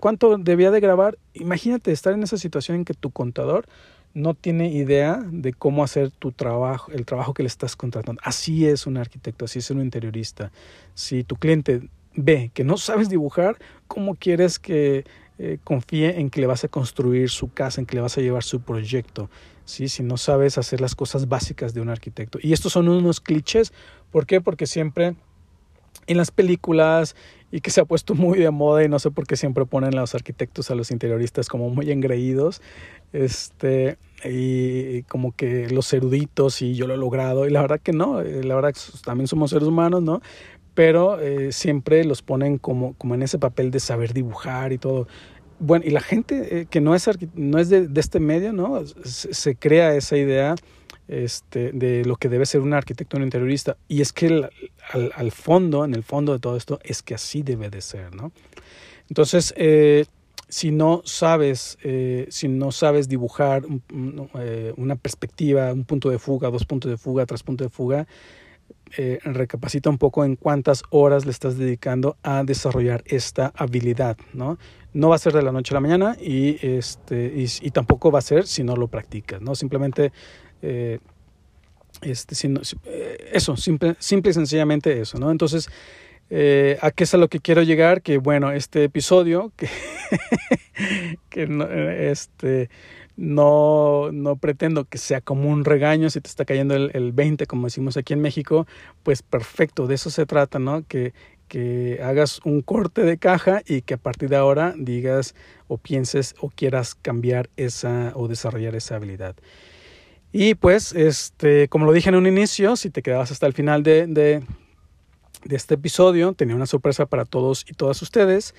¿Cuánto 0.00 0.38
debía 0.38 0.70
de 0.70 0.80
grabar? 0.80 1.18
Imagínate 1.34 1.92
estar 1.92 2.14
en 2.14 2.22
esa 2.22 2.38
situación 2.38 2.78
en 2.78 2.84
que 2.86 2.94
tu 2.94 3.10
contador 3.10 3.66
no 4.14 4.34
tiene 4.34 4.68
idea 4.70 5.20
de 5.30 5.52
cómo 5.52 5.82
hacer 5.82 6.10
tu 6.10 6.32
trabajo, 6.32 6.90
el 6.92 7.04
trabajo 7.04 7.34
que 7.34 7.42
le 7.42 7.48
estás 7.48 7.76
contratando. 7.76 8.20
Así 8.24 8.66
es 8.66 8.86
un 8.86 8.96
arquitecto, 8.96 9.44
así 9.44 9.58
es 9.58 9.70
un 9.70 9.82
interiorista. 9.82 10.52
Si 10.94 11.24
tu 11.24 11.36
cliente 11.36 11.88
ve 12.14 12.50
que 12.54 12.64
no 12.64 12.76
sabes 12.76 13.08
dibujar, 13.08 13.58
¿cómo 13.88 14.14
quieres 14.14 14.58
que 14.58 15.04
eh, 15.38 15.58
confíe 15.64 16.20
en 16.20 16.30
que 16.30 16.40
le 16.40 16.46
vas 16.46 16.62
a 16.62 16.68
construir 16.68 17.28
su 17.28 17.52
casa, 17.52 17.80
en 17.80 17.86
que 17.86 17.96
le 17.96 18.02
vas 18.02 18.16
a 18.16 18.20
llevar 18.20 18.44
su 18.44 18.60
proyecto, 18.60 19.28
¿sí? 19.64 19.88
si 19.88 20.04
no 20.04 20.16
sabes 20.16 20.58
hacer 20.58 20.80
las 20.80 20.94
cosas 20.94 21.28
básicas 21.28 21.74
de 21.74 21.80
un 21.80 21.88
arquitecto. 21.88 22.38
Y 22.40 22.52
estos 22.52 22.72
son 22.72 22.88
unos 22.88 23.20
clichés, 23.20 23.72
¿por 24.12 24.26
qué? 24.26 24.40
Porque 24.40 24.68
siempre 24.68 25.16
en 26.06 26.16
las 26.16 26.30
películas 26.30 27.16
y 27.54 27.60
que 27.60 27.70
se 27.70 27.80
ha 27.80 27.84
puesto 27.84 28.16
muy 28.16 28.40
de 28.40 28.50
moda 28.50 28.82
y 28.82 28.88
no 28.88 28.98
sé 28.98 29.12
por 29.12 29.28
qué 29.28 29.36
siempre 29.36 29.64
ponen 29.64 29.96
a 29.96 30.00
los 30.00 30.16
arquitectos, 30.16 30.72
a 30.72 30.74
los 30.74 30.90
interioristas 30.90 31.48
como 31.48 31.70
muy 31.70 31.92
engreídos, 31.92 32.60
este, 33.12 33.96
y 34.24 35.04
como 35.04 35.36
que 35.36 35.68
los 35.68 35.92
eruditos 35.92 36.62
y 36.62 36.74
yo 36.74 36.88
lo 36.88 36.94
he 36.94 36.96
logrado, 36.96 37.46
y 37.46 37.50
la 37.50 37.60
verdad 37.60 37.78
que 37.80 37.92
no, 37.92 38.20
eh, 38.22 38.42
la 38.42 38.56
verdad 38.56 38.74
que 38.74 38.80
también 39.04 39.28
somos 39.28 39.50
seres 39.50 39.68
humanos, 39.68 40.02
¿no? 40.02 40.20
pero 40.74 41.20
eh, 41.20 41.52
siempre 41.52 42.02
los 42.02 42.22
ponen 42.22 42.58
como, 42.58 42.94
como 42.94 43.14
en 43.14 43.22
ese 43.22 43.38
papel 43.38 43.70
de 43.70 43.78
saber 43.78 44.12
dibujar 44.12 44.72
y 44.72 44.78
todo. 44.78 45.06
Bueno, 45.60 45.84
y 45.86 45.90
la 45.90 46.00
gente 46.00 46.62
eh, 46.62 46.66
que 46.68 46.80
no 46.80 46.96
es, 46.96 47.08
no 47.36 47.58
es 47.60 47.68
de, 47.68 47.88
este 47.94 48.18
medio, 48.18 48.52
¿no? 48.52 48.84
Se, 48.84 49.54
crea 49.54 49.94
esa 49.94 50.16
idea 50.16 50.56
este, 51.08 51.72
de 51.72 52.04
lo 52.04 52.16
que 52.16 52.28
debe 52.28 52.46
ser 52.46 52.60
un 52.60 52.72
arquitecto, 52.72 53.16
un 53.16 53.24
interiorista. 53.24 53.76
Y 53.88 54.00
es 54.00 54.12
que 54.12 54.26
al, 54.92 55.12
al, 55.14 55.32
fondo, 55.32 55.84
en 55.84 55.94
el 55.94 56.02
fondo 56.02 56.32
de 56.32 56.38
todo 56.38 56.56
esto, 56.56 56.80
es 56.82 57.02
que 57.02 57.14
así 57.14 57.42
debe 57.42 57.70
de 57.70 57.80
ser, 57.80 58.14
¿no? 58.14 58.32
Entonces, 59.08 59.52
eh, 59.56 60.06
si 60.48 60.70
no 60.70 61.02
sabes, 61.04 61.78
si 62.28 62.48
no 62.48 62.70
sabes 62.70 63.08
dibujar 63.08 63.64
una 64.76 64.96
perspectiva, 64.96 65.72
un 65.72 65.84
punto 65.84 66.10
de 66.10 66.18
fuga, 66.18 66.50
dos 66.50 66.64
puntos 66.64 66.90
de 66.90 66.96
fuga, 66.96 67.26
tres 67.26 67.42
puntos 67.42 67.66
de 67.66 67.70
fuga, 67.70 68.06
eh, 68.96 69.18
recapacita 69.24 69.90
un 69.90 69.98
poco 69.98 70.24
en 70.24 70.36
cuántas 70.36 70.84
horas 70.90 71.24
le 71.24 71.32
estás 71.32 71.58
dedicando 71.58 72.16
a 72.22 72.44
desarrollar 72.44 73.02
esta 73.06 73.52
habilidad, 73.56 74.16
¿no? 74.32 74.56
No 74.94 75.10
va 75.10 75.16
a 75.16 75.18
ser 75.18 75.34
de 75.34 75.42
la 75.42 75.52
noche 75.52 75.74
a 75.74 75.76
la 75.76 75.80
mañana 75.80 76.16
y, 76.20 76.56
este, 76.66 77.34
y, 77.36 77.70
tampoco 77.70 78.10
va 78.10 78.20
a 78.20 78.22
ser 78.22 78.46
si 78.46 78.64
no 78.64 78.76
lo 78.76 78.88
practicas, 78.88 79.42
¿no? 79.42 79.54
Simplemente, 79.54 80.12
eh, 80.62 80.98
este, 82.00 82.34
eh, 82.86 83.30
eso, 83.32 83.56
simple, 83.56 83.96
simple 83.98 84.30
y 84.30 84.34
sencillamente 84.34 85.00
eso, 85.00 85.18
¿no? 85.18 85.30
Entonces, 85.30 85.68
¿a 86.80 86.90
qué 86.90 87.04
es 87.04 87.14
a 87.14 87.18
lo 87.18 87.28
que 87.28 87.40
quiero 87.40 87.62
llegar? 87.62 88.00
Que 88.00 88.18
bueno, 88.18 88.52
este 88.52 88.84
episodio, 88.84 89.52
que, 89.56 89.68
que 91.28 91.46
no, 91.46 91.68
este 91.68 92.70
no, 93.16 94.10
no 94.12 94.36
pretendo 94.36 94.84
que 94.84 94.98
sea 94.98 95.20
como 95.20 95.48
un 95.48 95.64
regaño 95.64 96.10
si 96.10 96.20
te 96.20 96.28
está 96.28 96.44
cayendo 96.44 96.74
el, 96.74 96.90
el 96.94 97.12
20, 97.12 97.46
como 97.46 97.66
decimos 97.66 97.96
aquí 97.96 98.12
en 98.12 98.20
México, 98.20 98.66
pues 99.02 99.22
perfecto, 99.22 99.86
de 99.86 99.94
eso 99.94 100.10
se 100.10 100.26
trata, 100.26 100.58
¿no? 100.58 100.84
Que, 100.86 101.12
que 101.48 102.00
hagas 102.02 102.40
un 102.44 102.62
corte 102.62 103.02
de 103.02 103.18
caja 103.18 103.62
y 103.66 103.82
que 103.82 103.94
a 103.94 103.98
partir 103.98 104.28
de 104.28 104.36
ahora 104.36 104.74
digas 104.76 105.34
o 105.68 105.78
pienses 105.78 106.34
o 106.40 106.50
quieras 106.50 106.94
cambiar 106.94 107.50
esa 107.56 108.12
o 108.14 108.28
desarrollar 108.28 108.74
esa 108.74 108.96
habilidad. 108.96 109.36
Y 110.32 110.56
pues, 110.56 110.92
este, 110.92 111.68
como 111.68 111.86
lo 111.86 111.92
dije 111.92 112.08
en 112.08 112.16
un 112.16 112.26
inicio, 112.26 112.76
si 112.76 112.90
te 112.90 113.02
quedabas 113.02 113.30
hasta 113.30 113.46
el 113.46 113.52
final 113.52 113.82
de, 113.82 114.06
de, 114.06 114.42
de 115.44 115.56
este 115.56 115.74
episodio, 115.74 116.32
tenía 116.32 116.56
una 116.56 116.66
sorpresa 116.66 117.06
para 117.06 117.24
todos 117.24 117.64
y 117.68 117.74
todas 117.74 118.02
ustedes 118.02 118.54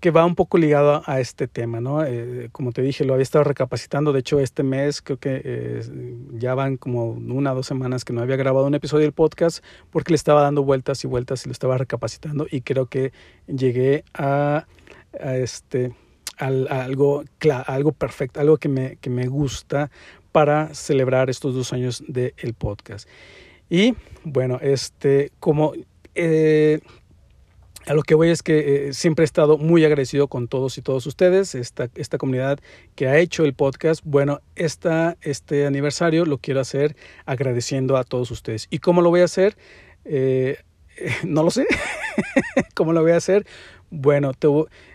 que 0.00 0.10
va 0.10 0.24
un 0.24 0.34
poco 0.34 0.58
ligado 0.58 1.02
a 1.06 1.20
este 1.20 1.48
tema, 1.48 1.80
¿no? 1.80 2.04
Eh, 2.04 2.48
como 2.52 2.72
te 2.72 2.82
dije, 2.82 3.04
lo 3.04 3.14
había 3.14 3.22
estado 3.22 3.44
recapacitando, 3.44 4.12
de 4.12 4.20
hecho 4.20 4.40
este 4.40 4.62
mes 4.62 5.00
creo 5.00 5.18
que 5.18 5.40
eh, 5.42 5.82
ya 6.32 6.54
van 6.54 6.76
como 6.76 7.10
una 7.10 7.52
o 7.52 7.56
dos 7.56 7.66
semanas 7.66 8.04
que 8.04 8.12
no 8.12 8.20
había 8.20 8.36
grabado 8.36 8.66
un 8.66 8.74
episodio 8.74 9.04
del 9.04 9.12
podcast 9.12 9.64
porque 9.90 10.12
le 10.12 10.16
estaba 10.16 10.42
dando 10.42 10.62
vueltas 10.62 11.02
y 11.04 11.06
vueltas 11.06 11.44
y 11.44 11.48
lo 11.48 11.52
estaba 11.52 11.78
recapacitando 11.78 12.46
y 12.50 12.60
creo 12.60 12.86
que 12.86 13.12
llegué 13.46 14.04
a, 14.12 14.66
a 15.18 15.36
este, 15.36 15.94
a, 16.38 16.46
algo, 16.46 17.24
algo 17.66 17.92
perfecto, 17.92 18.40
algo 18.40 18.58
que 18.58 18.68
me, 18.68 18.96
que 18.96 19.08
me 19.08 19.26
gusta 19.26 19.90
para 20.30 20.74
celebrar 20.74 21.30
estos 21.30 21.54
dos 21.54 21.72
años 21.72 22.04
del 22.06 22.54
podcast. 22.58 23.08
Y 23.70 23.94
bueno, 24.24 24.58
este, 24.60 25.32
como... 25.40 25.72
Eh, 26.14 26.80
a 27.86 27.94
lo 27.94 28.02
que 28.02 28.16
voy 28.16 28.30
es 28.30 28.42
que 28.42 28.88
eh, 28.88 28.92
siempre 28.92 29.22
he 29.22 29.26
estado 29.26 29.58
muy 29.58 29.84
agradecido 29.84 30.26
con 30.26 30.48
todos 30.48 30.76
y 30.76 30.82
todos 30.82 31.06
ustedes, 31.06 31.54
esta, 31.54 31.88
esta 31.94 32.18
comunidad 32.18 32.58
que 32.96 33.06
ha 33.06 33.18
hecho 33.18 33.44
el 33.44 33.54
podcast. 33.54 34.02
Bueno, 34.04 34.40
esta, 34.56 35.16
este 35.22 35.66
aniversario 35.66 36.24
lo 36.24 36.38
quiero 36.38 36.60
hacer 36.60 36.96
agradeciendo 37.26 37.96
a 37.96 38.02
todos 38.02 38.32
ustedes. 38.32 38.66
¿Y 38.70 38.80
cómo 38.80 39.02
lo 39.02 39.10
voy 39.10 39.20
a 39.20 39.24
hacer? 39.24 39.56
Eh, 40.04 40.58
no 41.24 41.44
lo 41.44 41.50
sé. 41.50 41.66
¿Cómo 42.74 42.92
lo 42.92 43.02
voy 43.02 43.12
a 43.12 43.16
hacer? 43.16 43.46
Bueno, 43.90 44.34
te, 44.34 44.48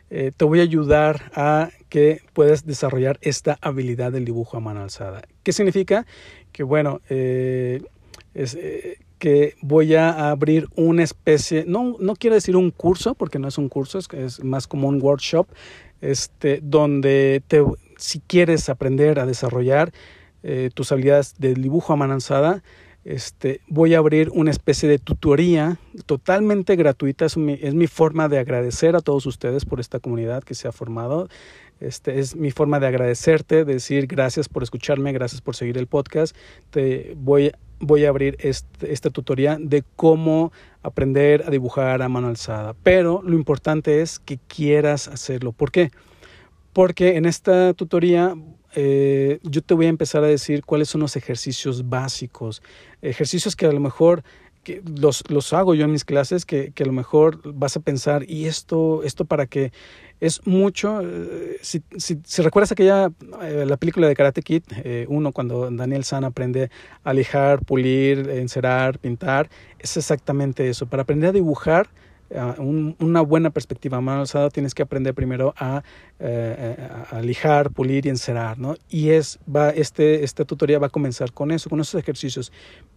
eh, 0.10 0.32
te, 0.36 0.44
voy 0.44 0.60
a 0.60 0.64
ayudar 0.64 1.32
a 1.34 1.70
que 1.88 2.22
puedas 2.34 2.66
desarrollar 2.66 3.20
esta 3.22 3.58
habilidad 3.62 4.12
del 4.12 4.26
dibujo 4.26 4.58
a 4.58 4.60
mano 4.60 4.82
alzada. 4.82 5.22
¿Qué 5.44 5.54
significa? 5.54 6.06
Que 6.52 6.64
bueno, 6.64 7.00
es 7.08 8.58
que 9.22 9.54
voy 9.62 9.94
a 9.94 10.32
abrir 10.32 10.68
una 10.76 11.04
especie, 11.04 11.64
no, 11.68 11.96
no 12.00 12.16
quiero 12.16 12.34
decir 12.34 12.56
un 12.56 12.72
curso, 12.72 13.14
porque 13.14 13.38
no 13.38 13.48
es 13.48 13.60
un 13.60 13.70
curso, 13.70 14.00
es, 14.00 14.08
es 14.14 14.44
más 14.44 14.66
como 14.66 14.88
un 14.88 15.00
workshop, 15.00 15.46
este, 16.02 16.60
donde 16.64 17.44
te, 17.48 17.64
si 17.98 18.20
quieres 18.20 18.68
aprender 18.68 19.20
a 19.20 19.28
desarrollar 19.28 19.92
eh, 20.42 20.72
tus 20.74 20.92
habilidades 20.92 21.36
de 21.38 21.54
dibujo 21.54 21.94
a 21.94 21.98
mano 21.98 22.18
este, 23.04 23.62
voy 23.68 23.94
a 23.94 24.00
abrir 24.00 24.32
una 24.34 24.50
especie 24.50 24.90
de 24.90 24.98
tutoría 24.98 25.78
totalmente 26.08 26.76
gratuita. 26.76 27.26
Es 27.26 27.38
mi, 27.38 27.60
es 27.62 27.76
mi 27.76 27.86
forma 27.86 28.28
de 28.28 28.40
agradecer 28.40 28.96
a 28.96 29.02
todos 29.02 29.28
ustedes 29.28 29.66
por 29.66 29.80
esta 29.80 30.00
comunidad 30.00 30.44
que 30.44 30.56
se 30.56 30.68
ha 30.68 30.72
formado. 30.72 31.30
Este, 31.82 32.20
es 32.20 32.36
mi 32.36 32.52
forma 32.52 32.80
de 32.80 32.88
agradecerte, 32.88 33.66
de 33.66 33.74
decir 33.74 34.06
gracias 34.06 34.48
por 34.48 34.62
escucharme, 34.62 35.12
gracias 35.12 35.42
por 35.42 35.56
seguir 35.56 35.78
el 35.78 35.88
podcast. 35.88 36.36
Te 36.70 37.14
voy, 37.18 37.52
voy 37.80 38.06
a 38.06 38.10
abrir 38.10 38.38
este, 38.40 38.94
esta 38.94 39.10
tutoría 39.10 39.58
de 39.60 39.84
cómo 39.96 40.52
aprender 40.84 41.44
a 41.48 41.50
dibujar 41.50 42.04
a 42.04 42.08
mano 42.08 42.28
alzada. 42.28 42.76
Pero 42.84 43.22
lo 43.24 43.36
importante 43.36 44.02
es 44.02 44.20
que 44.20 44.40
quieras 44.48 45.08
hacerlo. 45.08 45.52
¿Por 45.52 45.72
qué? 45.72 45.92
Porque 46.72 47.18
en 47.18 47.26
esta 47.26 47.74
tutoría 47.74 48.36
eh, 48.76 49.40
yo 49.44 49.62
te 49.62 49.74
voy 49.74 49.88
a 49.88 49.90
empezar 49.90 50.24
a 50.24 50.28
decir 50.28 50.64
cuáles 50.64 50.88
son 50.88 51.02
los 51.02 51.16
ejercicios 51.16 51.90
básicos, 51.90 52.62
ejercicios 53.02 53.56
que 53.56 53.66
a 53.66 53.72
lo 53.72 53.80
mejor 53.80 54.24
que 54.64 54.82
los, 54.86 55.24
los 55.30 55.54
hago 55.54 55.76
yo 55.76 55.86
en 55.86 55.92
mis 55.92 56.06
clases, 56.06 56.46
que, 56.46 56.72
que, 56.72 56.84
a 56.84 56.86
lo 56.86 56.94
mejor 56.94 57.42
vas 57.54 57.78
a 57.78 57.80
pensar, 57.80 58.24
¿y 58.30 58.46
esto, 58.46 59.04
esto 59.04 59.26
para 59.26 59.48
qué? 59.48 59.72
Es 60.20 60.46
mucho, 60.46 61.02
eh, 61.02 61.58
si, 61.62 61.82
si, 61.98 62.42
recuerdas 62.42 62.72
aquella, 62.72 63.12
eh, 63.42 63.66
la 63.68 63.78
película 63.78 64.08
de 64.08 64.16
Karate 64.16 64.42
Kid, 64.42 64.64
uno 65.08 65.32
cuando 65.32 65.70
Daniel 65.72 66.04
San 66.04 66.24
aprende 66.24 66.70
a 67.04 67.14
lijar, 67.14 67.66
pulir, 67.66 68.30
encerar, 68.30 69.00
pintar, 69.00 69.50
es 69.80 69.98
exactamente 69.98 70.70
eso. 70.70 70.86
Para 70.86 71.04
aprender 71.04 71.30
a 71.30 71.34
dibujar, 71.34 71.90
una 72.60 73.22
buena 73.22 73.50
perspectiva 73.50 74.00
mano 74.00 74.22
alzada 74.22 74.50
tienes 74.50 74.74
que 74.74 74.84
aprender 74.84 75.14
primero 75.14 75.54
a, 75.58 75.84
eh, 76.20 76.78
a, 77.10 77.22
lijar, 77.22 77.72
pulir 77.72 78.06
y 78.06 78.10
encerar, 78.10 78.58
¿no? 78.58 78.76
Y 78.90 79.10
es, 79.10 79.40
va, 79.54 79.72
este, 79.72 80.24
esta 80.24 80.46
tutoría 80.46 80.80
va 80.80 80.88
a 80.88 80.90
comenzar 80.90 81.34
con 81.34 81.52
eso, 81.52 81.70
con 81.70 81.80
esos 81.80 82.00
ejercicios. 82.00 82.52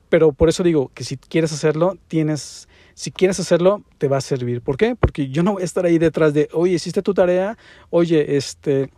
Pero 0.09 0.33
por 0.33 0.49
eso 0.49 0.63
digo 0.63 0.91
que 0.95 1.05
si 1.05 1.17
quieres 1.17 1.53
hacerlo, 1.53 1.97
tienes, 2.09 2.69
si 2.95 3.11
quieres 3.11 3.41
hacerlo, 3.41 3.83
te 3.99 4.09
va 4.09 4.19
a 4.19 4.21
servir. 4.21 4.61
¿Por 4.61 4.77
qué? 4.77 4.97
Porque 4.97 5.29
yo 5.29 5.43
no 5.43 5.55
voy 5.55 5.63
a 5.63 5.65
estar 5.65 5.85
ahí 5.85 5.99
detrás 5.99 6.35
de, 6.35 6.49
oye, 6.53 6.75
hiciste 6.75 7.03
tu 7.03 7.15
tarea, 7.15 7.57
oye, 7.91 8.37
este, 8.37 8.91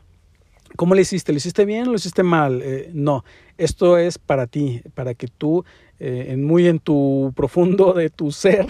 ¿cómo 0.76 0.94
le 0.94 1.02
hiciste? 1.02 1.32
¿Lo 1.32 1.38
hiciste 1.38 1.64
bien 1.64 1.88
o 1.88 1.90
lo 1.90 1.96
hiciste 1.96 2.22
mal? 2.22 2.60
Eh, 2.62 2.90
no, 2.92 3.24
esto 3.56 3.98
es 3.98 4.18
para 4.18 4.46
ti, 4.46 4.82
para 4.94 5.14
que 5.14 5.28
tú, 5.28 5.64
eh, 5.98 6.34
muy 6.38 6.66
en 6.66 6.78
tu 6.78 7.32
profundo 7.34 7.94
de 7.94 8.10
tu 8.10 8.30
ser, 8.30 8.66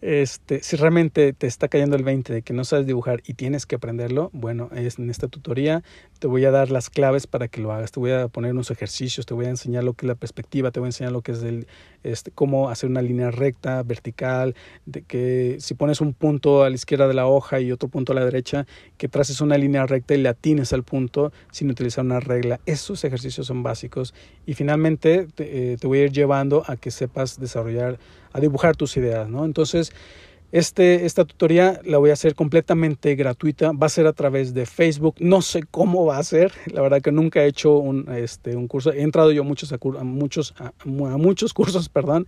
Este, 0.00 0.62
si 0.62 0.76
realmente 0.76 1.32
te 1.32 1.46
está 1.46 1.68
cayendo 1.68 1.96
el 1.96 2.04
20 2.04 2.32
de 2.32 2.42
que 2.42 2.52
no 2.52 2.64
sabes 2.64 2.86
dibujar 2.86 3.22
y 3.26 3.34
tienes 3.34 3.66
que 3.66 3.76
aprenderlo, 3.76 4.30
bueno, 4.32 4.70
es 4.74 4.98
en 4.98 5.10
esta 5.10 5.28
tutoría. 5.28 5.82
Te 6.18 6.26
voy 6.26 6.44
a 6.44 6.50
dar 6.50 6.70
las 6.70 6.90
claves 6.90 7.26
para 7.26 7.48
que 7.48 7.60
lo 7.60 7.72
hagas, 7.72 7.92
te 7.92 8.00
voy 8.00 8.12
a 8.12 8.28
poner 8.28 8.52
unos 8.52 8.70
ejercicios, 8.70 9.26
te 9.26 9.34
voy 9.34 9.46
a 9.46 9.50
enseñar 9.50 9.84
lo 9.84 9.94
que 9.94 10.06
es 10.06 10.08
la 10.08 10.14
perspectiva, 10.14 10.70
te 10.70 10.80
voy 10.80 10.86
a 10.86 10.88
enseñar 10.88 11.12
lo 11.12 11.22
que 11.22 11.32
es 11.32 11.42
el, 11.42 11.66
este, 12.04 12.30
cómo 12.30 12.70
hacer 12.70 12.88
una 12.88 13.02
línea 13.02 13.30
recta, 13.30 13.82
vertical, 13.82 14.54
de 14.84 15.02
que 15.02 15.56
si 15.58 15.74
pones 15.74 16.00
un 16.00 16.14
punto 16.14 16.62
a 16.62 16.70
la 16.70 16.76
izquierda 16.76 17.08
de 17.08 17.14
la 17.14 17.26
hoja 17.26 17.60
y 17.60 17.72
otro 17.72 17.88
punto 17.88 18.12
a 18.12 18.14
la 18.14 18.24
derecha, 18.24 18.66
que 18.96 19.08
traces 19.08 19.40
una 19.40 19.58
línea 19.58 19.86
recta 19.86 20.14
y 20.14 20.18
le 20.18 20.28
atines 20.28 20.72
al 20.72 20.84
punto 20.84 21.32
sin 21.50 21.70
utilizar 21.70 22.04
una 22.04 22.20
regla. 22.20 22.60
Esos 22.66 23.04
ejercicios 23.04 23.46
son 23.46 23.62
básicos. 23.62 24.14
Y 24.46 24.54
finalmente 24.54 25.26
te, 25.34 25.72
eh, 25.72 25.76
te 25.78 25.86
voy 25.86 25.98
a 25.98 26.04
ir 26.04 26.12
llevando 26.12 26.62
a 26.66 26.76
que 26.76 26.90
sepas 26.90 27.40
desarrollar, 27.40 27.98
a 28.36 28.40
dibujar 28.40 28.76
tus 28.76 28.96
ideas, 28.96 29.28
¿no? 29.28 29.44
Entonces, 29.44 29.92
este, 30.52 31.06
esta 31.06 31.24
tutoría 31.24 31.80
la 31.84 31.98
voy 31.98 32.10
a 32.10 32.12
hacer 32.12 32.34
completamente 32.34 33.14
gratuita, 33.14 33.72
va 33.72 33.86
a 33.86 33.90
ser 33.90 34.06
a 34.06 34.12
través 34.12 34.54
de 34.54 34.66
Facebook, 34.66 35.16
no 35.18 35.42
sé 35.42 35.62
cómo 35.70 36.04
va 36.04 36.18
a 36.18 36.22
ser, 36.22 36.52
la 36.72 36.82
verdad 36.82 37.00
que 37.00 37.12
nunca 37.12 37.42
he 37.42 37.46
hecho 37.46 37.76
un, 37.76 38.08
este, 38.12 38.54
un 38.56 38.68
curso, 38.68 38.92
he 38.92 39.02
entrado 39.02 39.32
yo 39.32 39.42
muchos, 39.42 39.72
a, 39.72 39.78
muchos, 40.04 40.54
a, 40.58 40.72
muchos 40.84 41.54
cursos 41.54 41.88
perdón, 41.88 42.26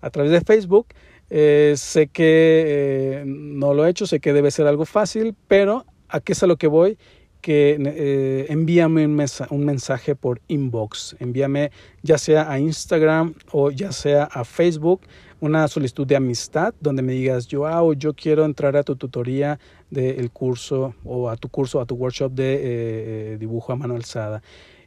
a 0.00 0.10
través 0.10 0.32
de 0.32 0.40
Facebook, 0.40 0.88
eh, 1.30 1.74
sé 1.76 2.08
que 2.08 2.64
eh, 2.66 3.22
no 3.26 3.74
lo 3.74 3.86
he 3.86 3.90
hecho, 3.90 4.06
sé 4.06 4.20
que 4.20 4.32
debe 4.32 4.50
ser 4.50 4.66
algo 4.66 4.84
fácil, 4.84 5.34
pero 5.48 5.86
¿a 6.08 6.20
qué 6.20 6.32
es 6.32 6.42
a 6.42 6.46
lo 6.46 6.56
que 6.56 6.66
voy? 6.66 6.98
que 7.40 7.76
eh, 7.78 8.46
envíame 8.48 9.04
un, 9.04 9.22
un, 9.50 9.64
mensaje 9.66 10.16
por 10.16 10.40
inbox, 10.48 11.14
envíame 11.18 11.72
ya 12.02 12.16
sea 12.16 12.50
a 12.50 12.58
Instagram 12.58 13.34
o 13.52 13.70
ya 13.70 13.92
sea 13.92 14.24
a 14.24 14.44
Facebook 14.44 15.02
una 15.44 15.68
solicitud 15.68 16.06
de 16.06 16.16
amistad 16.16 16.72
donde 16.80 17.02
me 17.02 17.12
digas, 17.12 17.46
yo, 17.46 17.66
ah, 17.66 17.82
yo 17.98 18.14
quiero 18.14 18.46
entrar 18.46 18.78
a 18.78 18.82
tu 18.82 18.96
tutoría 18.96 19.60
del 19.90 20.30
curso 20.30 20.94
o 21.04 21.28
a 21.28 21.36
tu 21.36 21.50
curso, 21.50 21.82
a 21.82 21.84
tu 21.84 21.96
workshop 21.96 22.32
de 22.32 22.60
eh, 22.62 23.36
dibujo 23.38 23.70
a 23.70 23.76
mano 23.76 23.94
alzada. 23.94 24.42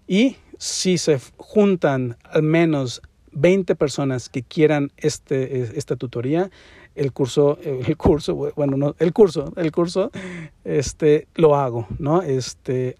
Y 0.07 0.37
si 0.57 0.97
se 0.97 1.19
juntan 1.37 2.17
al 2.23 2.41
menos 2.41 3.03
20 3.33 3.75
personas 3.75 4.29
que 4.29 4.41
quieran 4.41 4.91
este, 4.97 5.77
esta 5.77 5.95
tutoría, 5.95 6.49
el 6.95 7.13
curso, 7.13 7.59
el 7.61 7.95
curso, 7.95 8.33
bueno, 8.55 8.77
no, 8.77 8.95
el 8.97 9.13
curso, 9.13 9.53
el 9.57 9.71
curso, 9.71 10.09
este, 10.63 11.27
lo 11.35 11.55
hago, 11.55 11.87
¿no? 11.99 12.23
Este, 12.23 12.95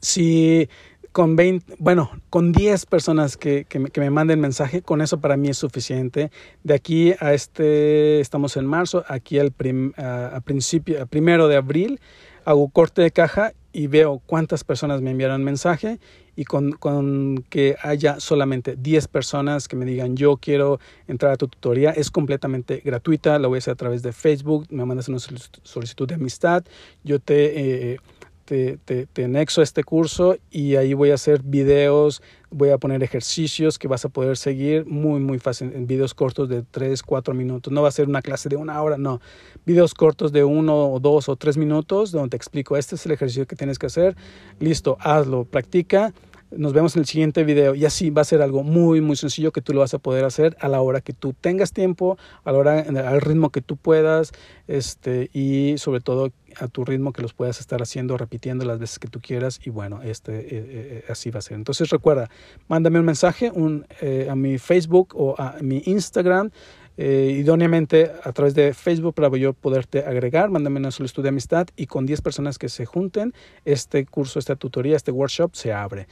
si 0.00 0.68
con 1.16 1.34
20, 1.34 1.76
bueno, 1.78 2.10
con 2.28 2.52
10 2.52 2.84
personas 2.84 3.38
que, 3.38 3.64
que, 3.64 3.78
me, 3.78 3.88
que, 3.88 4.02
me, 4.02 4.10
manden 4.10 4.38
mensaje, 4.38 4.82
con 4.82 5.00
eso 5.00 5.18
para 5.18 5.38
mí 5.38 5.48
es 5.48 5.56
suficiente. 5.56 6.30
De 6.62 6.74
aquí 6.74 7.14
a 7.20 7.32
este, 7.32 8.20
estamos 8.20 8.58
en 8.58 8.66
marzo, 8.66 9.02
aquí 9.08 9.38
al 9.38 9.54
a, 9.96 10.40
principio, 10.44 11.02
a 11.02 11.06
primero 11.06 11.48
de 11.48 11.56
abril, 11.56 12.00
hago 12.44 12.68
corte 12.68 13.00
de 13.00 13.12
caja 13.12 13.54
y 13.72 13.86
veo 13.86 14.20
cuántas 14.26 14.62
personas 14.62 15.00
me 15.00 15.10
enviaron 15.10 15.42
mensaje 15.42 16.00
y 16.36 16.44
con, 16.44 16.72
con, 16.72 17.46
que 17.48 17.76
haya 17.80 18.20
solamente 18.20 18.76
10 18.76 19.08
personas 19.08 19.68
que 19.68 19.76
me 19.76 19.86
digan 19.86 20.18
yo 20.18 20.36
quiero 20.36 20.80
entrar 21.08 21.32
a 21.32 21.36
tu 21.36 21.48
tutoría, 21.48 21.92
es 21.92 22.10
completamente 22.10 22.82
gratuita, 22.84 23.38
la 23.38 23.48
voy 23.48 23.56
a 23.56 23.60
hacer 23.60 23.72
a 23.72 23.76
través 23.76 24.02
de 24.02 24.12
Facebook, 24.12 24.66
me 24.68 24.84
mandas 24.84 25.08
una 25.08 25.18
solicitud 25.18 26.06
de 26.06 26.16
amistad, 26.16 26.62
yo 27.04 27.20
te... 27.20 27.92
Eh, 27.94 28.00
te, 28.46 28.78
te, 28.84 29.06
te 29.06 29.24
anexo 29.24 29.60
a 29.60 29.64
este 29.64 29.84
curso 29.84 30.38
y 30.50 30.76
ahí 30.76 30.94
voy 30.94 31.10
a 31.10 31.14
hacer 31.14 31.42
videos, 31.42 32.22
voy 32.50 32.70
a 32.70 32.78
poner 32.78 33.02
ejercicios 33.02 33.78
que 33.78 33.88
vas 33.88 34.04
a 34.04 34.08
poder 34.08 34.36
seguir 34.36 34.86
muy, 34.86 35.20
muy 35.20 35.38
fácil, 35.38 35.72
en 35.74 35.86
videos 35.86 36.14
cortos 36.14 36.48
de 36.48 36.62
3, 36.62 37.02
4 37.02 37.34
minutos. 37.34 37.72
No 37.72 37.82
va 37.82 37.88
a 37.88 37.92
ser 37.92 38.08
una 38.08 38.22
clase 38.22 38.48
de 38.48 38.56
una 38.56 38.80
hora, 38.80 38.96
no. 38.96 39.20
Videos 39.66 39.92
cortos 39.92 40.32
de 40.32 40.44
1 40.44 40.92
o 40.92 41.00
2 41.00 41.28
o 41.28 41.36
3 41.36 41.56
minutos 41.58 42.12
donde 42.12 42.30
te 42.30 42.36
explico, 42.36 42.76
este 42.76 42.94
es 42.94 43.04
el 43.04 43.12
ejercicio 43.12 43.46
que 43.46 43.56
tienes 43.56 43.78
que 43.78 43.86
hacer. 43.86 44.16
Listo, 44.60 44.96
hazlo, 45.00 45.44
practica 45.44 46.14
nos 46.50 46.72
vemos 46.72 46.96
en 46.96 47.00
el 47.00 47.06
siguiente 47.06 47.44
video 47.44 47.74
y 47.74 47.84
así 47.84 48.10
va 48.10 48.22
a 48.22 48.24
ser 48.24 48.42
algo 48.42 48.62
muy 48.62 49.00
muy 49.00 49.16
sencillo 49.16 49.52
que 49.52 49.60
tú 49.60 49.72
lo 49.72 49.80
vas 49.80 49.94
a 49.94 49.98
poder 49.98 50.24
hacer 50.24 50.56
a 50.60 50.68
la 50.68 50.80
hora 50.80 51.00
que 51.00 51.12
tú 51.12 51.32
tengas 51.32 51.72
tiempo, 51.72 52.18
a 52.44 52.52
la 52.52 52.58
hora 52.58 52.80
al 52.80 53.20
ritmo 53.20 53.50
que 53.50 53.62
tú 53.62 53.76
puedas, 53.76 54.32
este 54.66 55.30
y 55.32 55.74
sobre 55.78 56.00
todo 56.00 56.32
a 56.58 56.68
tu 56.68 56.84
ritmo 56.84 57.12
que 57.12 57.22
los 57.22 57.34
puedas 57.34 57.60
estar 57.60 57.82
haciendo, 57.82 58.16
repitiendo 58.16 58.64
las 58.64 58.78
veces 58.78 58.98
que 58.98 59.08
tú 59.08 59.20
quieras 59.20 59.60
y 59.64 59.70
bueno, 59.70 60.02
este 60.02 60.38
eh, 60.38 60.46
eh, 60.50 61.04
así 61.08 61.30
va 61.30 61.38
a 61.38 61.42
ser. 61.42 61.56
Entonces 61.56 61.90
recuerda, 61.90 62.30
mándame 62.68 62.98
un 62.98 63.06
mensaje 63.06 63.52
eh, 64.00 64.28
a 64.30 64.34
mi 64.34 64.58
Facebook 64.58 65.14
o 65.14 65.34
a 65.38 65.56
mi 65.60 65.82
Instagram 65.84 66.50
eh, 66.96 67.36
idóneamente 67.38 68.10
a 68.24 68.32
través 68.32 68.54
de 68.54 68.72
Facebook 68.72 69.14
para 69.14 69.28
yo 69.36 69.52
poderte 69.52 70.00
agregar, 70.00 70.50
mándame 70.50 70.78
una 70.80 70.90
solicitud 70.90 71.22
de 71.22 71.28
amistad 71.28 71.68
y 71.76 71.86
con 71.86 72.06
10 72.06 72.22
personas 72.22 72.58
que 72.58 72.68
se 72.68 72.86
junten, 72.86 73.34
este 73.64 74.06
curso, 74.06 74.38
esta 74.38 74.56
tutoría, 74.56 74.96
este 74.96 75.10
workshop 75.10 75.54
se 75.54 75.72
abre. 75.72 76.08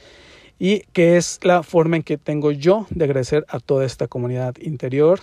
Y 0.59 0.81
que 0.93 1.17
es 1.17 1.39
la 1.43 1.63
forma 1.63 1.97
en 1.97 2.03
que 2.03 2.17
tengo 2.17 2.51
yo 2.51 2.87
de 2.89 3.05
agradecer 3.05 3.45
a 3.49 3.59
toda 3.59 3.83
esta 3.85 4.07
comunidad 4.07 4.55
interior. 4.61 5.19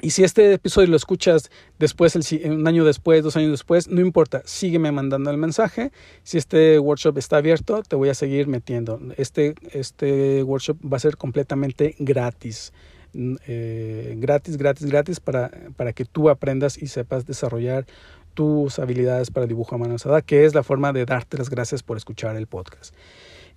Y 0.00 0.10
si 0.10 0.24
este 0.24 0.54
episodio 0.54 0.88
lo 0.88 0.96
escuchas 0.96 1.50
después, 1.78 2.16
un 2.16 2.66
año 2.66 2.84
después, 2.84 3.22
dos 3.22 3.36
años 3.36 3.52
después, 3.52 3.86
no 3.88 4.00
importa, 4.00 4.42
sígueme 4.44 4.90
mandando 4.90 5.30
el 5.30 5.36
mensaje. 5.36 5.92
Si 6.24 6.36
este 6.36 6.80
workshop 6.80 7.18
está 7.18 7.36
abierto, 7.36 7.82
te 7.82 7.94
voy 7.94 8.08
a 8.08 8.14
seguir 8.14 8.48
metiendo. 8.48 8.98
Este, 9.16 9.54
este 9.70 10.42
workshop 10.42 10.78
va 10.92 10.96
a 10.96 11.00
ser 11.00 11.16
completamente 11.16 11.94
gratis. 11.98 12.72
Eh, 13.14 14.14
gratis, 14.18 14.56
gratis, 14.56 14.86
gratis 14.86 15.20
para, 15.20 15.50
para 15.76 15.92
que 15.92 16.04
tú 16.04 16.30
aprendas 16.30 16.80
y 16.80 16.88
sepas 16.88 17.26
desarrollar 17.26 17.86
tus 18.34 18.78
habilidades 18.78 19.30
para 19.30 19.46
dibujo 19.46 19.74
a 19.74 19.78
mano 19.78 19.92
alzada, 19.92 20.22
que 20.22 20.44
es 20.44 20.54
la 20.54 20.62
forma 20.62 20.92
de 20.92 21.04
darte 21.06 21.38
las 21.38 21.50
gracias 21.50 21.82
por 21.82 21.96
escuchar 21.96 22.36
el 22.36 22.46
podcast. 22.46 22.94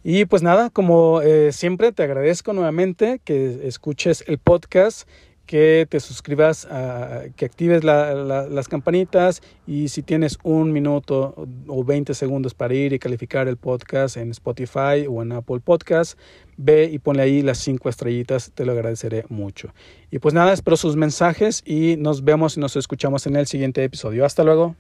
Y 0.04 0.26
pues 0.26 0.44
nada, 0.44 0.70
como 0.70 1.22
eh, 1.22 1.52
siempre, 1.52 1.92
te 1.92 2.04
agradezco 2.04 2.54
nuevamente 2.54 3.20
que 3.24 3.68
escuches 3.68 4.24
el 4.28 4.38
podcast 4.38 5.10
que 5.48 5.88
te 5.90 6.00
suscribas, 6.00 6.68
a, 6.70 7.24
que 7.36 7.46
actives 7.46 7.84
las 7.84 8.68
campanitas 8.68 9.42
y 9.66 9.88
si 9.88 10.04
tienes 10.04 10.38
un 10.44 10.72
minuto 10.72 11.48
o 11.68 11.84
20 11.84 12.14
segundos 12.14 12.54
para 12.54 12.76
ir 12.76 12.94
y 12.94 13.00
calificar 13.00 13.48
el 13.48 13.58
podcast 13.58 14.18
en 14.18 14.30
Spotify 14.32 15.08
o 15.10 15.24
en 15.24 15.32
Apple 15.32 15.62
Podcast, 15.62 16.20
ve 16.58 16.90
y 16.92 17.00
ponle 17.00 17.24
ahí 17.24 17.42
las 17.42 17.58
cinco 17.58 17.90
estrellitas, 17.90 18.52
te 18.54 18.66
lo 18.66 18.74
agradeceré 18.74 19.26
mucho. 19.30 19.74
Y 20.12 20.20
pues 20.20 20.34
nada, 20.34 20.54
espero 20.54 20.78
sus 20.78 20.96
mensajes 20.96 21.64
y 21.66 21.96
nos 21.98 22.24
vemos 22.24 22.58
y 22.58 22.60
nos 22.60 22.76
escuchamos 22.76 23.26
en 23.26 23.36
el 23.36 23.48
siguiente 23.48 23.84
episodio. 23.84 24.26
Hasta 24.26 24.44
luego. 24.44 24.76